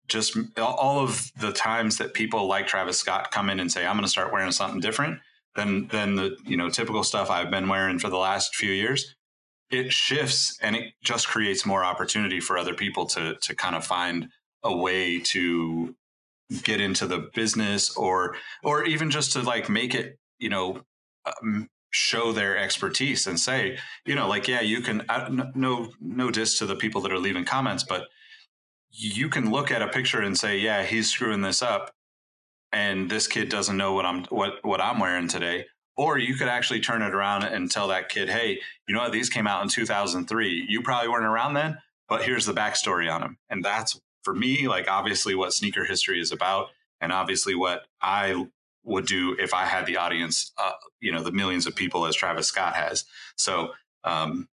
[0.08, 3.94] just all of the times that people like Travis Scott come in and say, I'm
[3.94, 5.20] going to start wearing something different
[5.54, 9.14] than, than the, you know, typical stuff I've been wearing for the last few years.
[9.70, 13.84] It shifts and it just creates more opportunity for other people to, to kind of
[13.86, 14.28] find
[14.64, 15.94] a way to
[16.62, 20.82] get into the business or, or even just to like make it, you know,
[21.26, 25.04] um, show their expertise and say, you know, like, yeah, you can,
[25.54, 28.08] no, no diss to the people that are leaving comments, but
[28.90, 31.92] you can look at a picture and say, yeah, he's screwing this up
[32.72, 35.66] and this kid doesn't know what I'm what what I'm wearing today.
[36.00, 38.58] Or you could actually turn it around and tell that kid, hey,
[38.88, 40.64] you know what, these came out in 2003.
[40.66, 41.76] You probably weren't around then,
[42.08, 43.36] but here's the backstory on them.
[43.50, 46.68] And that's for me, like obviously what sneaker history is about,
[47.02, 48.46] and obviously what I
[48.82, 52.16] would do if I had the audience, uh, you know, the millions of people as
[52.16, 53.04] Travis Scott has.
[53.36, 54.48] So um,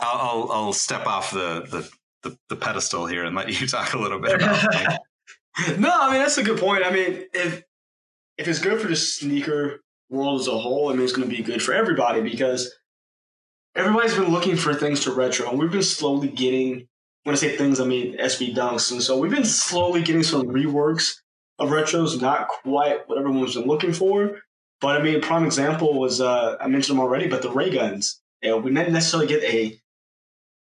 [0.00, 1.90] I'll, I'll, I'll step off the, the
[2.22, 4.62] the, the pedestal here and let you talk a little bit about
[5.78, 6.84] no, I mean that's a good point.
[6.84, 7.64] I mean, if
[8.36, 9.80] if it's good for the sneaker
[10.10, 12.72] world as a whole, I mean it's going to be good for everybody because
[13.74, 16.86] everybody's been looking for things to retro, and we've been slowly getting.
[17.24, 20.46] When I say things, I mean SB Dunks, and so we've been slowly getting some
[20.46, 21.16] reworks
[21.58, 24.38] of retros, not quite what everyone's been looking for.
[24.80, 27.70] But I mean, a prime example was uh, I mentioned them already, but the ray
[27.70, 28.20] guns.
[28.42, 29.78] You know, we didn't necessarily get a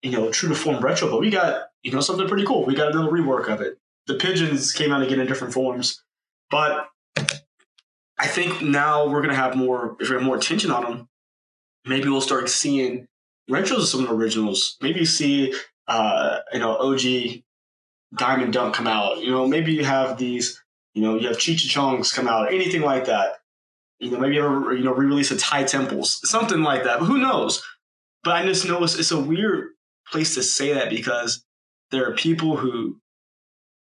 [0.01, 2.65] you know, true to form retro, but we got, you know, something pretty cool.
[2.65, 3.77] We got a little rework of it.
[4.07, 6.03] The pigeons came out again in different forms,
[6.49, 6.87] but
[8.21, 11.09] I think now we're gonna have more, if we have more attention on them,
[11.85, 13.07] maybe we'll start seeing
[13.49, 14.77] retros of some of the originals.
[14.79, 15.55] Maybe see,
[15.87, 17.41] uh, you know, OG
[18.15, 19.21] Diamond Dunk come out.
[19.21, 20.61] You know, maybe you have these,
[20.93, 23.37] you know, you have Cheech Chongs come out, anything like that.
[23.99, 26.99] You know, maybe ever, you know, re-release a Thai Temples, something like that.
[26.99, 27.63] But who knows?
[28.23, 29.69] But I just know it's, it's a weird
[30.11, 31.43] place to say that because
[31.89, 32.99] there are people who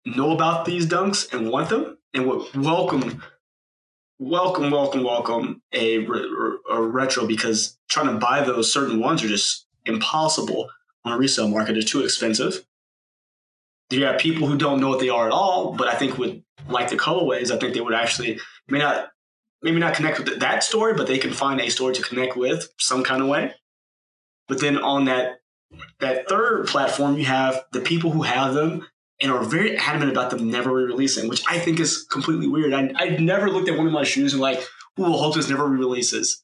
[0.05, 3.23] know about these dunks and want them and would welcome,
[4.19, 6.05] welcome, welcome, welcome a,
[6.69, 10.69] a retro because trying to buy those certain ones are just impossible
[11.05, 11.73] on a resale market.
[11.73, 12.65] They're too expensive.
[13.89, 16.43] You have people who don't know what they are at all, but I think would
[16.67, 17.51] like the colorways.
[17.51, 19.11] I think they would actually may not
[19.61, 22.67] maybe not connect with that story, but they can find a story to connect with
[22.77, 23.53] some kind of way.
[24.47, 25.39] But then on that
[25.99, 28.85] that third platform, you have the people who have them
[29.21, 32.73] and are very adamant about them never re-releasing, which I think is completely weird.
[32.73, 34.59] I, I've never looked at one of my shoes and like,
[34.99, 36.43] ooh, I hope this never re-releases.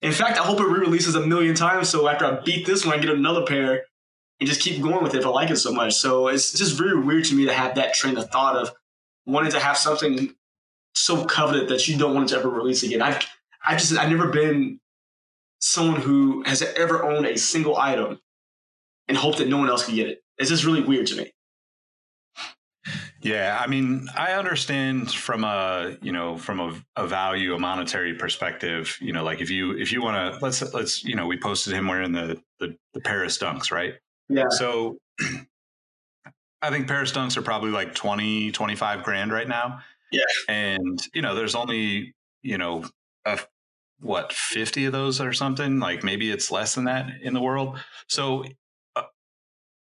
[0.00, 1.88] In fact, I hope it re-releases a million times.
[1.88, 3.82] So after I beat this one, I get another pair
[4.40, 5.94] and just keep going with it if I like it so much.
[5.94, 8.70] So it's just very weird to me to have that train of thought of
[9.26, 10.34] wanting to have something
[10.94, 13.02] so coveted that you don't want it to ever release again.
[13.02, 13.26] I've,
[13.66, 14.80] I just, I've never been
[15.60, 18.20] someone who has ever owned a single item
[19.08, 20.22] and hope that no one else can get it.
[20.38, 21.32] It's just really weird to me.
[23.20, 28.14] Yeah, I mean, I understand from a you know from a, a value, a monetary
[28.14, 28.96] perspective.
[29.00, 31.72] You know, like if you if you want to let's let's you know we posted
[31.72, 33.94] him wearing the, the the Paris Dunks, right?
[34.28, 34.48] Yeah.
[34.50, 34.98] So
[36.62, 39.80] I think Paris Dunks are probably like 20, 25 grand right now.
[40.10, 40.22] Yeah.
[40.48, 42.84] And you know, there's only you know
[43.24, 43.38] a,
[44.00, 47.78] what 50 of those or something like maybe it's less than that in the world
[48.08, 48.44] so
[48.94, 49.02] uh,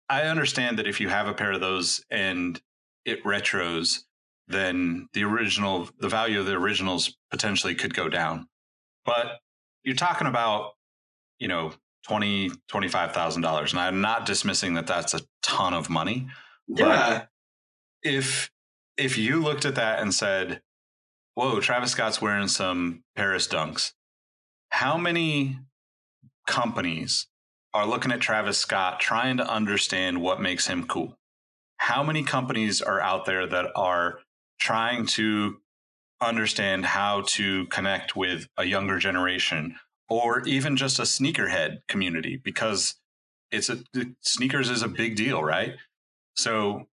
[0.10, 2.60] I understand that if you have a pair of those and
[3.08, 4.04] it retros,
[4.48, 8.48] then the original, the value of the originals potentially could go down.
[9.06, 9.40] But
[9.84, 10.74] you're talking about,
[11.40, 11.72] you know,
[12.06, 16.28] twenty twenty five thousand dollars, and I'm not dismissing that that's a ton of money.
[16.68, 17.26] Yeah.
[18.04, 18.52] if
[18.98, 20.62] if you looked at that and said,
[21.36, 23.94] "Whoa, Travis Scott's wearing some Paris Dunks,"
[24.70, 25.60] how many
[26.46, 27.28] companies
[27.74, 31.18] are looking at Travis Scott trying to understand what makes him cool?
[31.78, 34.20] How many companies are out there that are
[34.60, 35.58] trying to
[36.20, 39.76] understand how to connect with a younger generation
[40.10, 42.96] or even just a sneakerhead community because
[43.52, 43.80] it's a
[44.22, 45.76] sneakers is a big deal, right?
[46.36, 46.88] So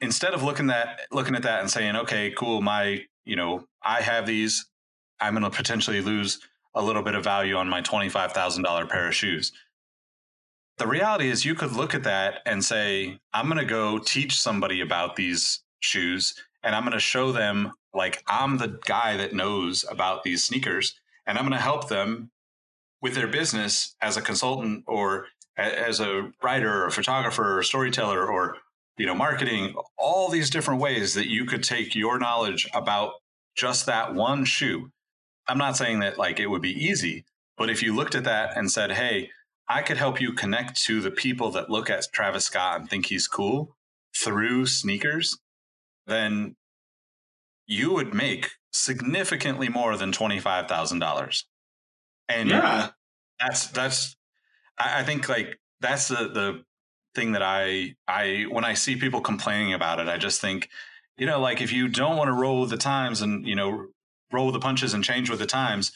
[0.00, 4.02] instead of looking that looking at that and saying, okay, cool, my you know I
[4.02, 4.66] have these,
[5.20, 6.40] I'm going to potentially lose
[6.74, 9.52] a little bit of value on my twenty five thousand dollar pair of shoes.
[10.78, 14.38] The reality is, you could look at that and say, I'm going to go teach
[14.38, 19.32] somebody about these shoes, and I'm going to show them like I'm the guy that
[19.32, 22.30] knows about these sneakers, and I'm going to help them
[23.00, 28.26] with their business as a consultant or as a writer or a photographer or storyteller
[28.26, 28.56] or
[28.98, 33.12] you know marketing all these different ways that you could take your knowledge about
[33.54, 34.90] just that one shoe.
[35.48, 37.24] I'm not saying that like it would be easy
[37.56, 39.30] but if you looked at that and said hey
[39.68, 43.06] i could help you connect to the people that look at travis scott and think
[43.06, 43.76] he's cool
[44.16, 45.38] through sneakers
[46.06, 46.54] then
[47.66, 51.42] you would make significantly more than $25000
[52.28, 52.88] and Yeah.
[53.40, 54.16] that's that's
[54.78, 56.64] I, I think like that's the the
[57.14, 60.68] thing that I I when I see people complaining about it, I just think,
[61.18, 63.86] you know, like if you don't want to roll with the times and you know
[64.32, 65.92] roll with the punches and change with the times,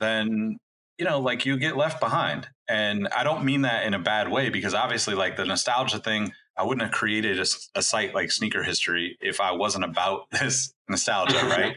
[0.00, 0.58] then
[0.98, 2.48] you know like you get left behind.
[2.68, 6.32] And I don't mean that in a bad way because obviously like the nostalgia thing,
[6.56, 7.38] I wouldn't have created
[7.74, 11.76] a site like Sneaker History if I wasn't about this nostalgia, right?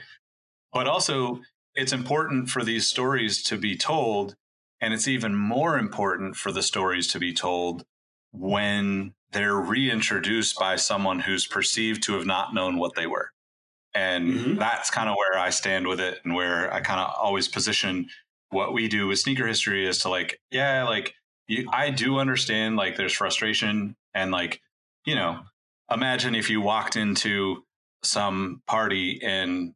[0.72, 1.42] but also
[1.76, 4.36] it's important for these stories to be told
[4.82, 7.84] and it's even more important for the stories to be told
[8.32, 13.32] when they're reintroduced by someone who's perceived to have not known what they were
[13.96, 14.60] and Mhm.
[14.60, 18.08] that's kind of where i stand with it and where i kind of always position
[18.52, 21.14] what we do with sneaker history is to like yeah like
[21.48, 24.62] you, i do understand like there's frustration and like
[25.06, 25.40] you know
[25.92, 27.64] imagine if you walked into
[28.04, 29.74] some party and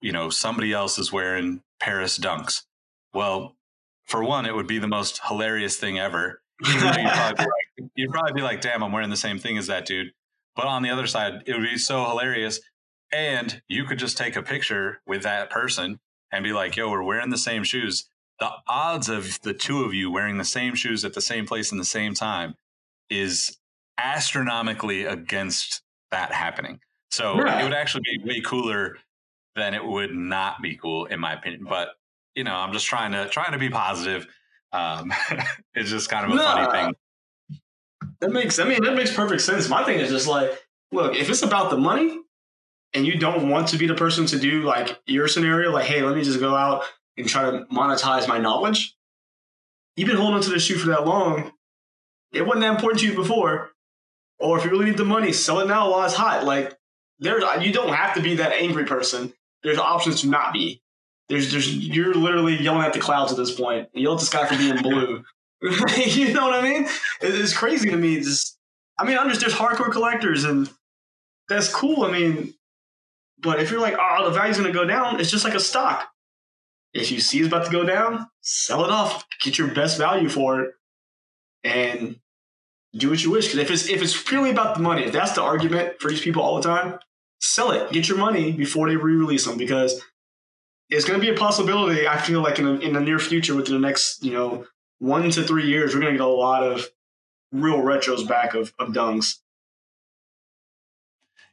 [0.00, 2.62] you know somebody else is wearing paris dunks.
[3.12, 3.56] Well
[4.06, 6.40] for one it would be the most hilarious thing ever.
[6.64, 7.38] You'd, probably like,
[7.96, 10.12] you'd probably be like damn i'm wearing the same thing as that dude.
[10.54, 12.60] But on the other side it would be so hilarious.
[13.12, 16.00] And you could just take a picture with that person
[16.32, 19.94] and be like yo we're wearing the same shoes the odds of the two of
[19.94, 22.54] you wearing the same shoes at the same place in the same time
[23.10, 23.56] is
[23.98, 28.96] astronomically against that happening so it would actually be way cooler
[29.54, 31.88] than it would not be cool in my opinion but
[32.34, 34.26] you know i'm just trying to trying to be positive
[34.72, 35.12] um
[35.74, 36.44] it's just kind of a No.
[36.44, 36.94] funny thing
[38.20, 39.68] That makes I mean that makes perfect sense.
[39.68, 40.50] My thing is just like,
[40.92, 42.18] look, if it's about the money
[42.94, 46.02] and you don't want to be the person to do like your scenario, like, hey,
[46.02, 46.84] let me just go out
[47.16, 48.96] and try to monetize my knowledge.
[49.96, 51.52] You've been holding on to the shoe for that long.
[52.32, 53.70] It wasn't that important to you before.
[54.38, 56.44] Or if you really need the money, sell it now while it's hot.
[56.44, 56.76] Like
[57.18, 59.32] there's you don't have to be that angry person.
[59.62, 60.82] There's options to not be.
[61.28, 63.88] There's there's you're literally yelling at the clouds at this point.
[63.94, 65.24] You yell at the sky for being blue.
[65.96, 66.86] you know what I mean?
[67.22, 68.20] It's crazy to me.
[68.20, 68.58] Just,
[68.98, 70.70] I mean, I'm just there's hardcore collectors, and
[71.48, 72.04] that's cool.
[72.04, 72.54] I mean,
[73.38, 76.06] but if you're like, oh, the value's gonna go down, it's just like a stock.
[76.96, 80.28] If you see it's about to go down, sell it off, get your best value
[80.28, 80.70] for it,
[81.62, 82.16] and
[82.96, 83.52] do what you wish.
[83.52, 86.20] Because if it's if it's purely about the money, if that's the argument for these
[86.20, 86.98] people all the time,
[87.40, 90.00] sell it, get your money before they re-release them, because
[90.88, 92.08] it's going to be a possibility.
[92.08, 94.66] I feel like in, a, in the near future, within the next you know
[94.98, 96.86] one to three years, we're going to get a lot of
[97.52, 99.36] real retros back of, of dunks.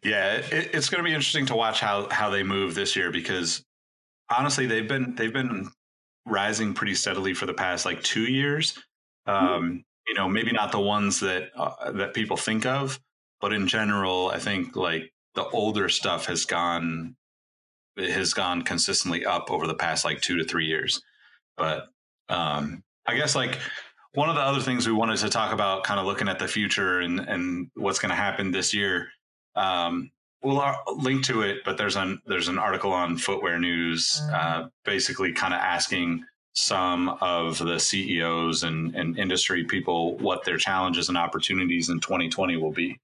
[0.03, 3.11] Yeah, it, it's going to be interesting to watch how how they move this year
[3.11, 3.65] because
[4.29, 5.69] honestly, they've been they've been
[6.25, 8.77] rising pretty steadily for the past like two years.
[9.25, 12.99] Um, you know, maybe not the ones that uh, that people think of,
[13.39, 17.15] but in general, I think like the older stuff has gone
[17.95, 21.01] it has gone consistently up over the past like two to three years.
[21.57, 21.87] But
[22.29, 23.59] um, I guess like
[24.13, 26.47] one of the other things we wanted to talk about, kind of looking at the
[26.47, 29.09] future and and what's going to happen this year.
[29.55, 30.11] Um,
[30.43, 30.61] we'll
[30.97, 35.53] link to it, but there's an there's an article on Footwear News, uh, basically kind
[35.53, 41.89] of asking some of the CEOs and, and industry people what their challenges and opportunities
[41.89, 42.99] in 2020 will be.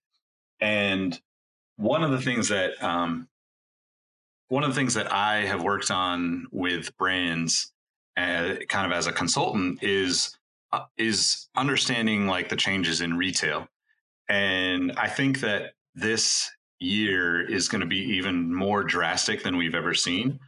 [0.61, 1.19] And
[1.77, 3.27] one of the things that um,
[4.49, 7.71] one of the things that I have worked on with brands,
[8.17, 10.37] uh, kind of as a consultant, is
[10.71, 13.67] uh, is understanding like the changes in retail.
[14.27, 19.75] And I think that this year is going to be even more drastic than we've
[19.75, 20.39] ever seen.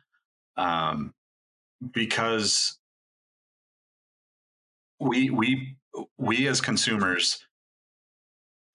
[0.57, 1.13] Um,
[1.93, 2.77] because
[4.99, 5.77] we we
[6.17, 7.45] we as consumers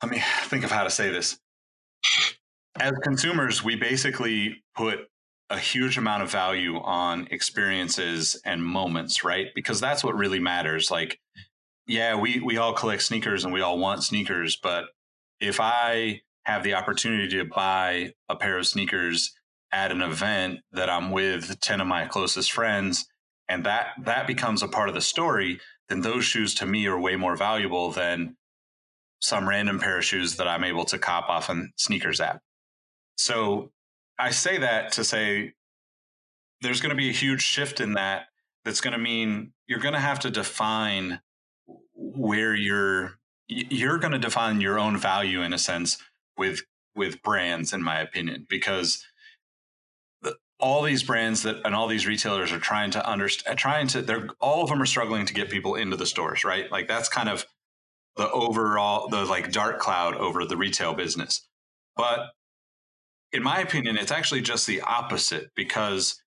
[0.03, 1.39] let me think of how to say this.
[2.79, 5.09] As consumers we basically put
[5.49, 9.49] a huge amount of value on experiences and moments right?
[9.55, 10.91] Because that's what really matters.
[10.91, 11.21] Like
[11.87, 14.87] yeah we we all collect sneakers and we all want sneakers but
[15.41, 19.33] if i have the opportunity to buy a pair of sneakers
[19.73, 23.07] at an event that i'm with 10 of my closest friends
[23.49, 26.99] and that that becomes a part of the story then those shoes to me are
[26.99, 28.37] way more valuable than
[29.21, 32.41] some random pair of shoes that I'm able to cop off on sneakers app.
[33.17, 33.73] So
[34.19, 35.55] I say that to say
[36.61, 38.27] there's going to be a huge shift in that
[38.65, 41.21] that's going to mean you're going to have to define
[41.95, 43.19] where you're
[43.49, 45.99] you're going to define your own value in a sense
[46.37, 46.63] with
[46.95, 49.05] with brands in my opinion because
[50.59, 54.03] all these brands that and all these retailers are trying to understand uh, trying to
[54.03, 56.71] they're all of them are struggling to get people into the stores right?
[56.71, 57.45] Like that's kind of
[58.17, 61.47] the overall the like dark cloud over the retail business.
[61.97, 62.31] But
[63.33, 66.23] in my opinion it's actually just the opposite because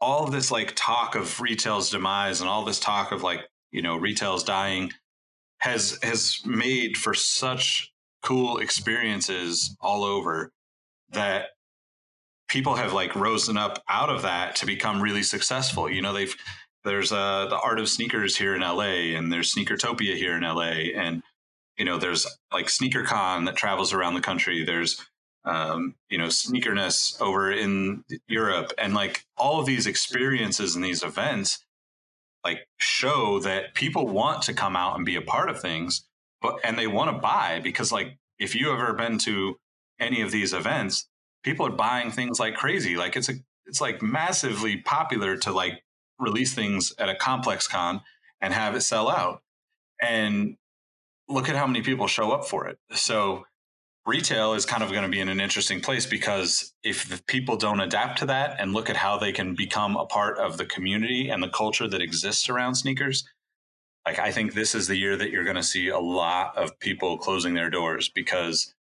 [0.00, 3.80] all of this like talk of retail's demise and all this talk of like you
[3.80, 4.92] know retail's dying
[5.58, 7.90] has has made for such
[8.26, 10.50] cool experiences all over
[11.10, 11.50] that
[12.48, 15.88] people have like risen up out of that to become really successful.
[15.88, 16.34] You know, they've
[16.84, 20.90] there's uh, the art of sneakers here in LA, and there's Sneakertopia here in LA,
[20.96, 21.22] and
[21.78, 24.64] you know there's like SneakerCon that travels around the country.
[24.64, 25.00] There's
[25.44, 31.04] um, you know sneakerness over in Europe, and like all of these experiences and these
[31.04, 31.64] events
[32.42, 36.06] like show that people want to come out and be a part of things,
[36.46, 39.56] but and they want to buy because like if you ever been to
[39.98, 41.08] any of these events,
[41.42, 42.96] people are buying things like crazy.
[42.96, 43.34] Like it's a
[43.66, 45.82] it's like massively popular to like
[46.18, 48.00] release things at a complex con
[48.40, 49.42] and have it sell out.
[50.00, 50.56] And
[51.28, 52.78] look at how many people show up for it.
[52.92, 53.44] So
[54.06, 57.80] retail is kind of going to be in an interesting place because if people don't
[57.80, 61.28] adapt to that and look at how they can become a part of the community
[61.28, 63.24] and the culture that exists around sneakers,
[64.06, 66.78] like I think this is the year that you're going to see a lot of
[66.78, 68.72] people closing their doors because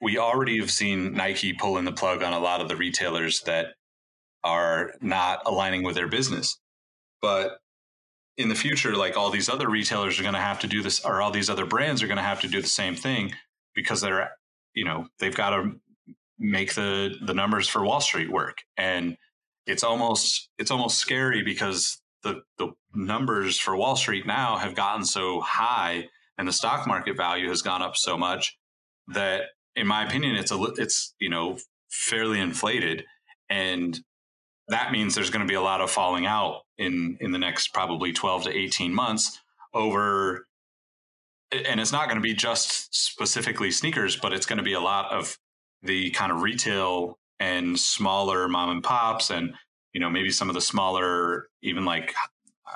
[0.00, 3.68] we already have seen Nike pulling the plug on a lot of the retailers that
[4.44, 6.58] are not aligning with their business.
[7.22, 7.58] But
[8.36, 11.02] in the future, like all these other retailers are going to have to do this,
[11.02, 13.32] or all these other brands are going to have to do the same thing
[13.74, 14.32] because they're,
[14.74, 15.72] you know, they've got to
[16.38, 19.16] make the the numbers for Wall Street work, and
[19.66, 25.04] it's almost it's almost scary because the the numbers for Wall Street now have gotten
[25.04, 26.08] so high,
[26.38, 28.56] and the stock market value has gone up so much
[29.08, 29.42] that
[29.74, 31.58] in my opinion, it's a it's you know
[31.90, 33.04] fairly inflated,
[33.48, 34.00] and
[34.68, 37.72] that means there's going to be a lot of falling out in in the next
[37.72, 39.40] probably 12 to 18 months
[39.74, 40.46] over
[41.52, 44.80] and it's not going to be just specifically sneakers but it's going to be a
[44.80, 45.38] lot of
[45.82, 49.54] the kind of retail and smaller mom and pops and
[49.96, 52.14] you know maybe some of the smaller even like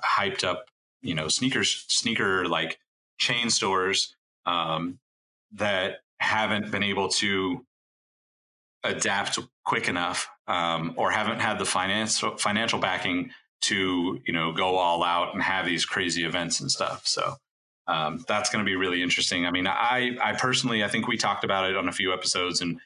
[0.03, 0.71] hyped up
[1.03, 2.79] you know sneakers sneaker like
[3.19, 4.17] chain stores
[4.47, 4.99] um,
[5.53, 7.63] that haven't been able to
[8.85, 14.77] adapt quick enough um, or haven't had the financial financial backing to you know go
[14.77, 17.07] all out and have these crazy events and stuff.
[17.07, 17.35] So
[17.87, 19.45] um, that's going to be really interesting.
[19.45, 22.63] I mean i i personally i think we talked about it on a few episodes
[22.63, 22.81] and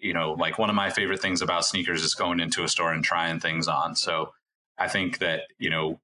[0.00, 2.92] you know like one of my favorite things about sneakers is going into a store
[2.92, 4.32] and trying things on so
[4.78, 6.00] i think that you know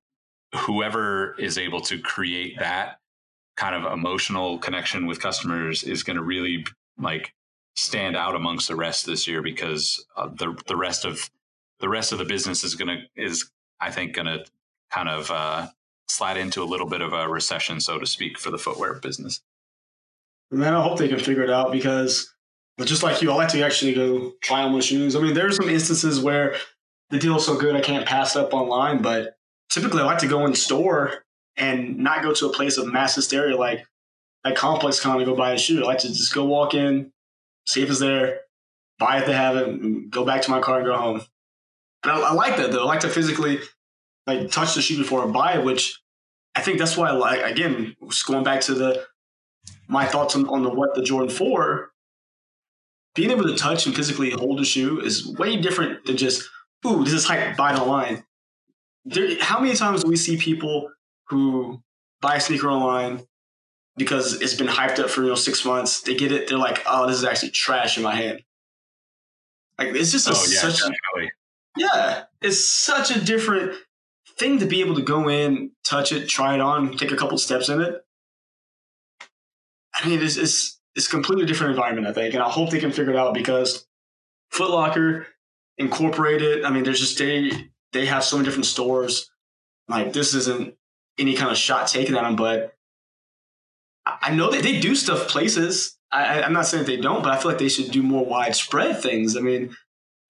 [0.55, 2.99] whoever is able to create that
[3.57, 6.65] kind of emotional connection with customers is going to really
[6.99, 7.33] like
[7.75, 11.31] stand out amongst the rest this year because uh, the the rest of
[11.81, 14.45] the rest of the business is going to is I think going to
[14.91, 15.69] kind of uh,
[16.09, 19.41] slide into a little bit of a recession, so to speak, for the footwear business.
[20.51, 22.33] Man, I hope they can figure it out because,
[22.77, 25.17] but just like you, I like to actually go try on my shoes.
[25.17, 26.57] I mean, there are some instances where
[27.11, 29.37] the deal is so good I can't pass up online, but
[29.71, 31.25] typically I like to go in store
[31.57, 33.87] and not go to a place of mass hysteria like
[34.45, 35.83] at Complex Con to go buy a shoe.
[35.83, 37.13] I like to just go walk in,
[37.67, 38.41] see if it's there,
[38.99, 41.23] buy if they have it, and go back to my car and go home.
[42.03, 42.85] And I, I like that though.
[42.85, 43.59] I like to physically
[44.27, 46.01] like touch the shoe before I buy it, which
[46.55, 47.97] I think that's why I like again,
[48.27, 49.07] going back to the
[49.89, 51.91] my thoughts on, on the what the Jordan 4,
[53.17, 56.49] being able to touch and physically hold a shoe is way different than just,
[56.87, 58.25] ooh, this is hype, buy it online.
[59.05, 60.91] There, how many times do we see people
[61.29, 61.83] who
[62.21, 63.27] buy a sneaker online
[63.97, 66.03] because it's been hyped up for you know six months.
[66.03, 68.43] They get it, they're like, oh, this is actually trash in my hand.
[69.79, 71.33] Like it's just a, Oh yeah, such definitely.
[71.77, 73.73] yeah, it's such a different
[74.39, 77.39] thing to be able to go in, touch it, try it on, take a couple
[77.39, 78.03] steps in it.
[79.95, 82.81] I mean, it's it's it's a completely different environment, I think, and I hope they
[82.81, 83.87] can figure it out because
[84.51, 85.27] Foot Locker
[85.77, 86.65] incorporated.
[86.65, 87.51] I mean, there's just they
[87.93, 89.31] they have so many different stores.
[89.89, 90.75] Like this isn't
[91.19, 92.75] any kind of shot taken at them, but
[94.07, 95.99] I know that they do stuff places.
[96.11, 98.25] I, I'm not saying that they don't, but I feel like they should do more
[98.25, 99.37] widespread things.
[99.37, 99.77] I mean,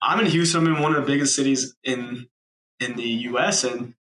[0.03, 0.67] I'm in Houston.
[0.67, 2.27] I'm in one of the biggest cities in
[2.81, 3.62] in the U.S.
[3.62, 3.95] and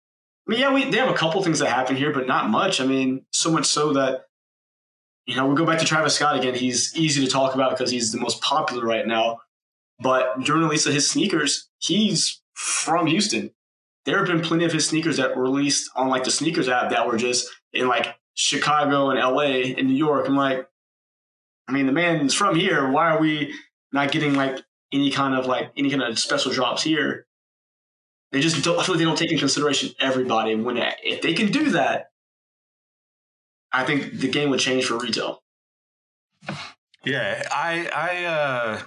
[0.47, 2.81] I mean, yeah, we they have a couple things that happen here, but not much.
[2.81, 4.27] I mean, so much so that
[5.27, 6.55] you know we go back to Travis Scott again.
[6.55, 9.41] He's easy to talk about because he's the most popular right now.
[10.01, 13.51] But during release of his sneakers, he's from Houston.
[14.05, 16.91] There have been plenty of his sneakers that were released on like the sneakers app
[16.91, 20.27] that were just in like Chicago and LA and New York.
[20.27, 20.67] I'm like,
[21.69, 22.91] I mean, the man's from here.
[22.91, 23.55] Why are we
[23.93, 24.59] not getting like
[24.93, 27.27] any kind of like any kind of special drops here?
[28.33, 28.79] They just don't.
[28.79, 30.55] I feel like they don't take in consideration everybody.
[30.55, 32.12] When if they can do that,
[33.73, 35.43] I think the game would change for retail.
[37.05, 38.83] Yeah, I I uh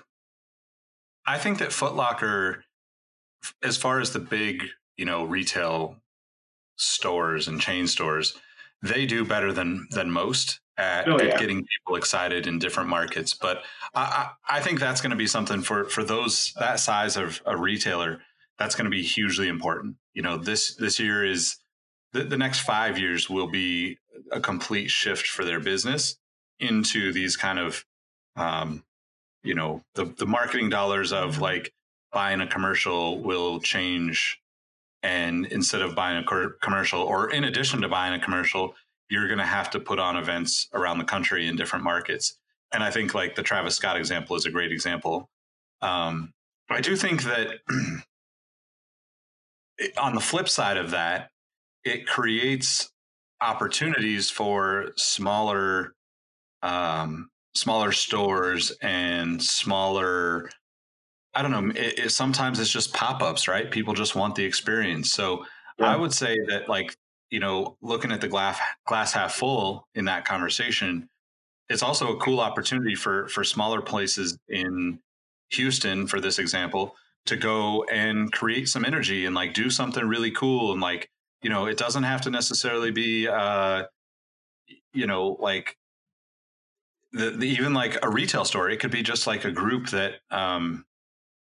[1.25, 2.63] I think that Foot Locker
[3.63, 4.63] as far as the big,
[4.97, 5.97] you know, retail
[6.77, 8.35] stores and chain stores,
[8.81, 13.33] they do better than than most at, Oh, at getting people excited in different markets.
[13.33, 13.63] But
[13.93, 17.41] I, I, I think that's going to be something for for those that size of
[17.45, 18.21] a retailer.
[18.57, 19.95] That's going to be hugely important.
[20.13, 21.57] You know, this this year is
[22.13, 23.97] the, the next five years will be
[24.31, 26.17] a complete shift for their business
[26.59, 27.85] into these kind of
[28.35, 28.83] um,
[29.43, 31.71] you know the the marketing dollars of like
[32.11, 34.39] buying a commercial will change.
[35.03, 38.73] And instead of buying a commercial or in addition to buying a commercial
[39.07, 42.39] you're going to have to put on events around the country in different markets.
[42.73, 45.29] And i think like the travis scott example is a great example.
[45.81, 46.33] Um,
[46.69, 47.59] i do think that
[49.97, 51.29] on the flip side of that
[51.83, 52.89] it creates
[53.45, 55.93] opportunities for smaller
[56.61, 60.49] um, smaller stores and smaller
[61.33, 65.11] i don't know it, it, sometimes it's just pop-ups right people just want the experience
[65.11, 65.45] so
[65.79, 65.93] Yeah.
[65.93, 66.95] i would say that like
[67.29, 71.07] you know looking at the glass glass half full in that conversation
[71.69, 74.99] it's also a cool opportunity for for smaller places in
[75.51, 76.93] houston for this example
[77.25, 81.09] to go and create some energy and like do something really cool and like
[81.45, 83.83] you know it doesn't have to necessarily be uh
[84.93, 85.77] you know like
[87.13, 90.15] the, the even like a retail store it could be just like a group that
[90.31, 90.83] um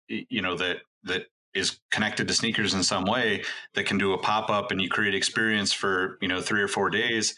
[0.08, 3.42] you know that that is connected to sneakers in some way
[3.74, 6.88] that can do a pop-up and you create experience for you know three or four
[6.88, 7.34] days.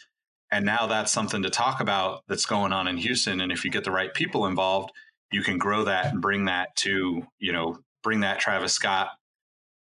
[0.49, 3.71] And now that's something to talk about that's going on in houston and if you
[3.71, 4.91] get the right people involved
[5.29, 9.09] you can grow that and bring that to you know bring that travis scott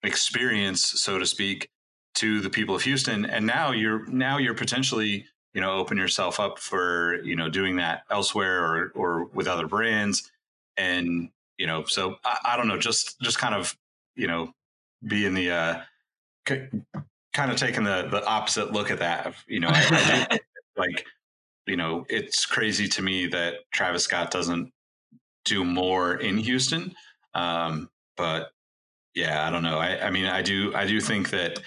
[0.03, 1.67] experience so to speak
[2.15, 6.39] to the people of houston and now you're now you're potentially you know open yourself
[6.39, 10.31] up for you know doing that elsewhere or or with other brands.
[10.77, 13.77] And you know so i, I don't know just just kind of
[14.15, 14.51] you know
[15.07, 15.81] being the uh
[16.45, 16.69] k-
[17.33, 19.33] kind of taking the the opposite look at that.
[19.47, 20.37] You know I, I do,
[20.75, 21.05] like
[21.67, 24.71] you know it's crazy to me that travis scott doesn't
[25.45, 26.95] do more in houston.
[27.35, 28.51] Um but
[29.13, 29.77] yeah i don't know.
[29.77, 31.59] I i mean i do i do think that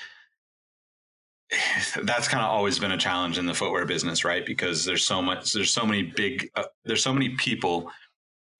[2.03, 4.45] that's kind of always been a challenge in the footwear business, right?
[4.45, 7.91] Because there's so much, there's so many big, uh, there's so many people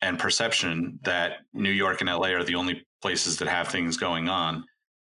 [0.03, 4.29] and perception that New York and LA are the only places that have things going
[4.29, 4.65] on.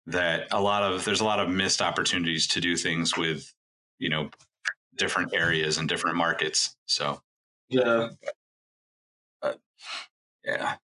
[0.06, 3.52] That a lot of there's a lot of missed opportunities to do things with,
[3.98, 4.30] you know,
[4.96, 6.74] different areas and different markets.
[6.86, 7.20] So
[7.68, 8.08] Yeah.
[10.44, 10.76] yeah.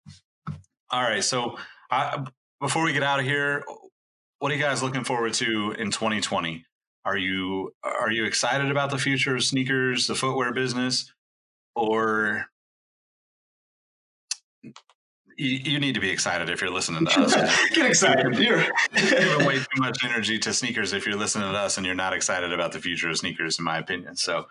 [0.91, 1.22] All right.
[1.22, 1.57] So
[1.91, 2.26] I,
[2.61, 3.64] before we get out of here,
[4.41, 6.64] what are you guys looking forward to in 2020?
[7.05, 11.13] Are you are you excited about the future of sneakers, the footwear business,
[11.75, 12.47] or
[14.63, 14.69] you,
[15.37, 17.35] you need to be excited if you're listening to us?
[17.75, 18.39] Get excited.
[18.39, 21.95] You're giving way too much energy to sneakers if you're listening to us and you're
[21.95, 24.17] not excited about the future of sneakers, in my opinion.
[24.17, 24.47] So,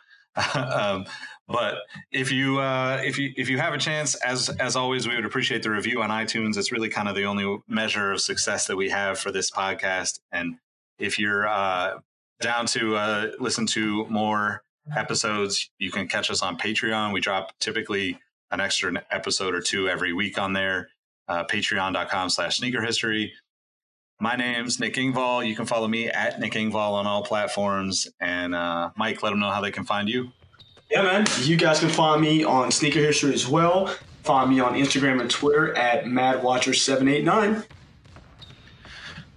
[0.54, 1.06] um,
[1.47, 1.76] but
[2.12, 5.26] if you uh, if you if you have a chance, as as always, we would
[5.26, 6.58] appreciate the review on iTunes.
[6.58, 10.20] It's really kind of the only measure of success that we have for this podcast.
[10.32, 10.56] And
[10.97, 11.99] if you're uh,
[12.41, 14.63] down to uh, listen to more
[14.95, 17.13] episodes, you can catch us on Patreon.
[17.13, 18.19] We drop typically
[18.51, 20.89] an extra episode or two every week on there.
[21.27, 23.33] Uh, Patreon.com slash sneaker history.
[24.19, 25.47] My name's Nick Engvall.
[25.47, 28.07] You can follow me at Nick Engvall on all platforms.
[28.19, 30.31] And uh, Mike, let them know how they can find you.
[30.91, 31.25] Yeah, man.
[31.39, 33.87] You guys can find me on Sneaker History as well.
[34.23, 37.65] Find me on Instagram and Twitter at MadWatcher789.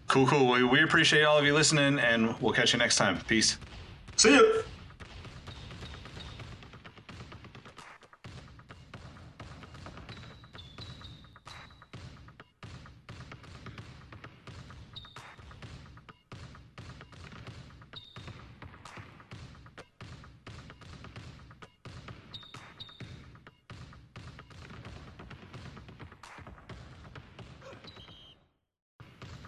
[0.07, 0.68] Cool, cool.
[0.68, 3.18] We, appreciate all of you listening, and we'll catch you next time.
[3.26, 3.59] Peace.
[4.16, 4.40] See ya.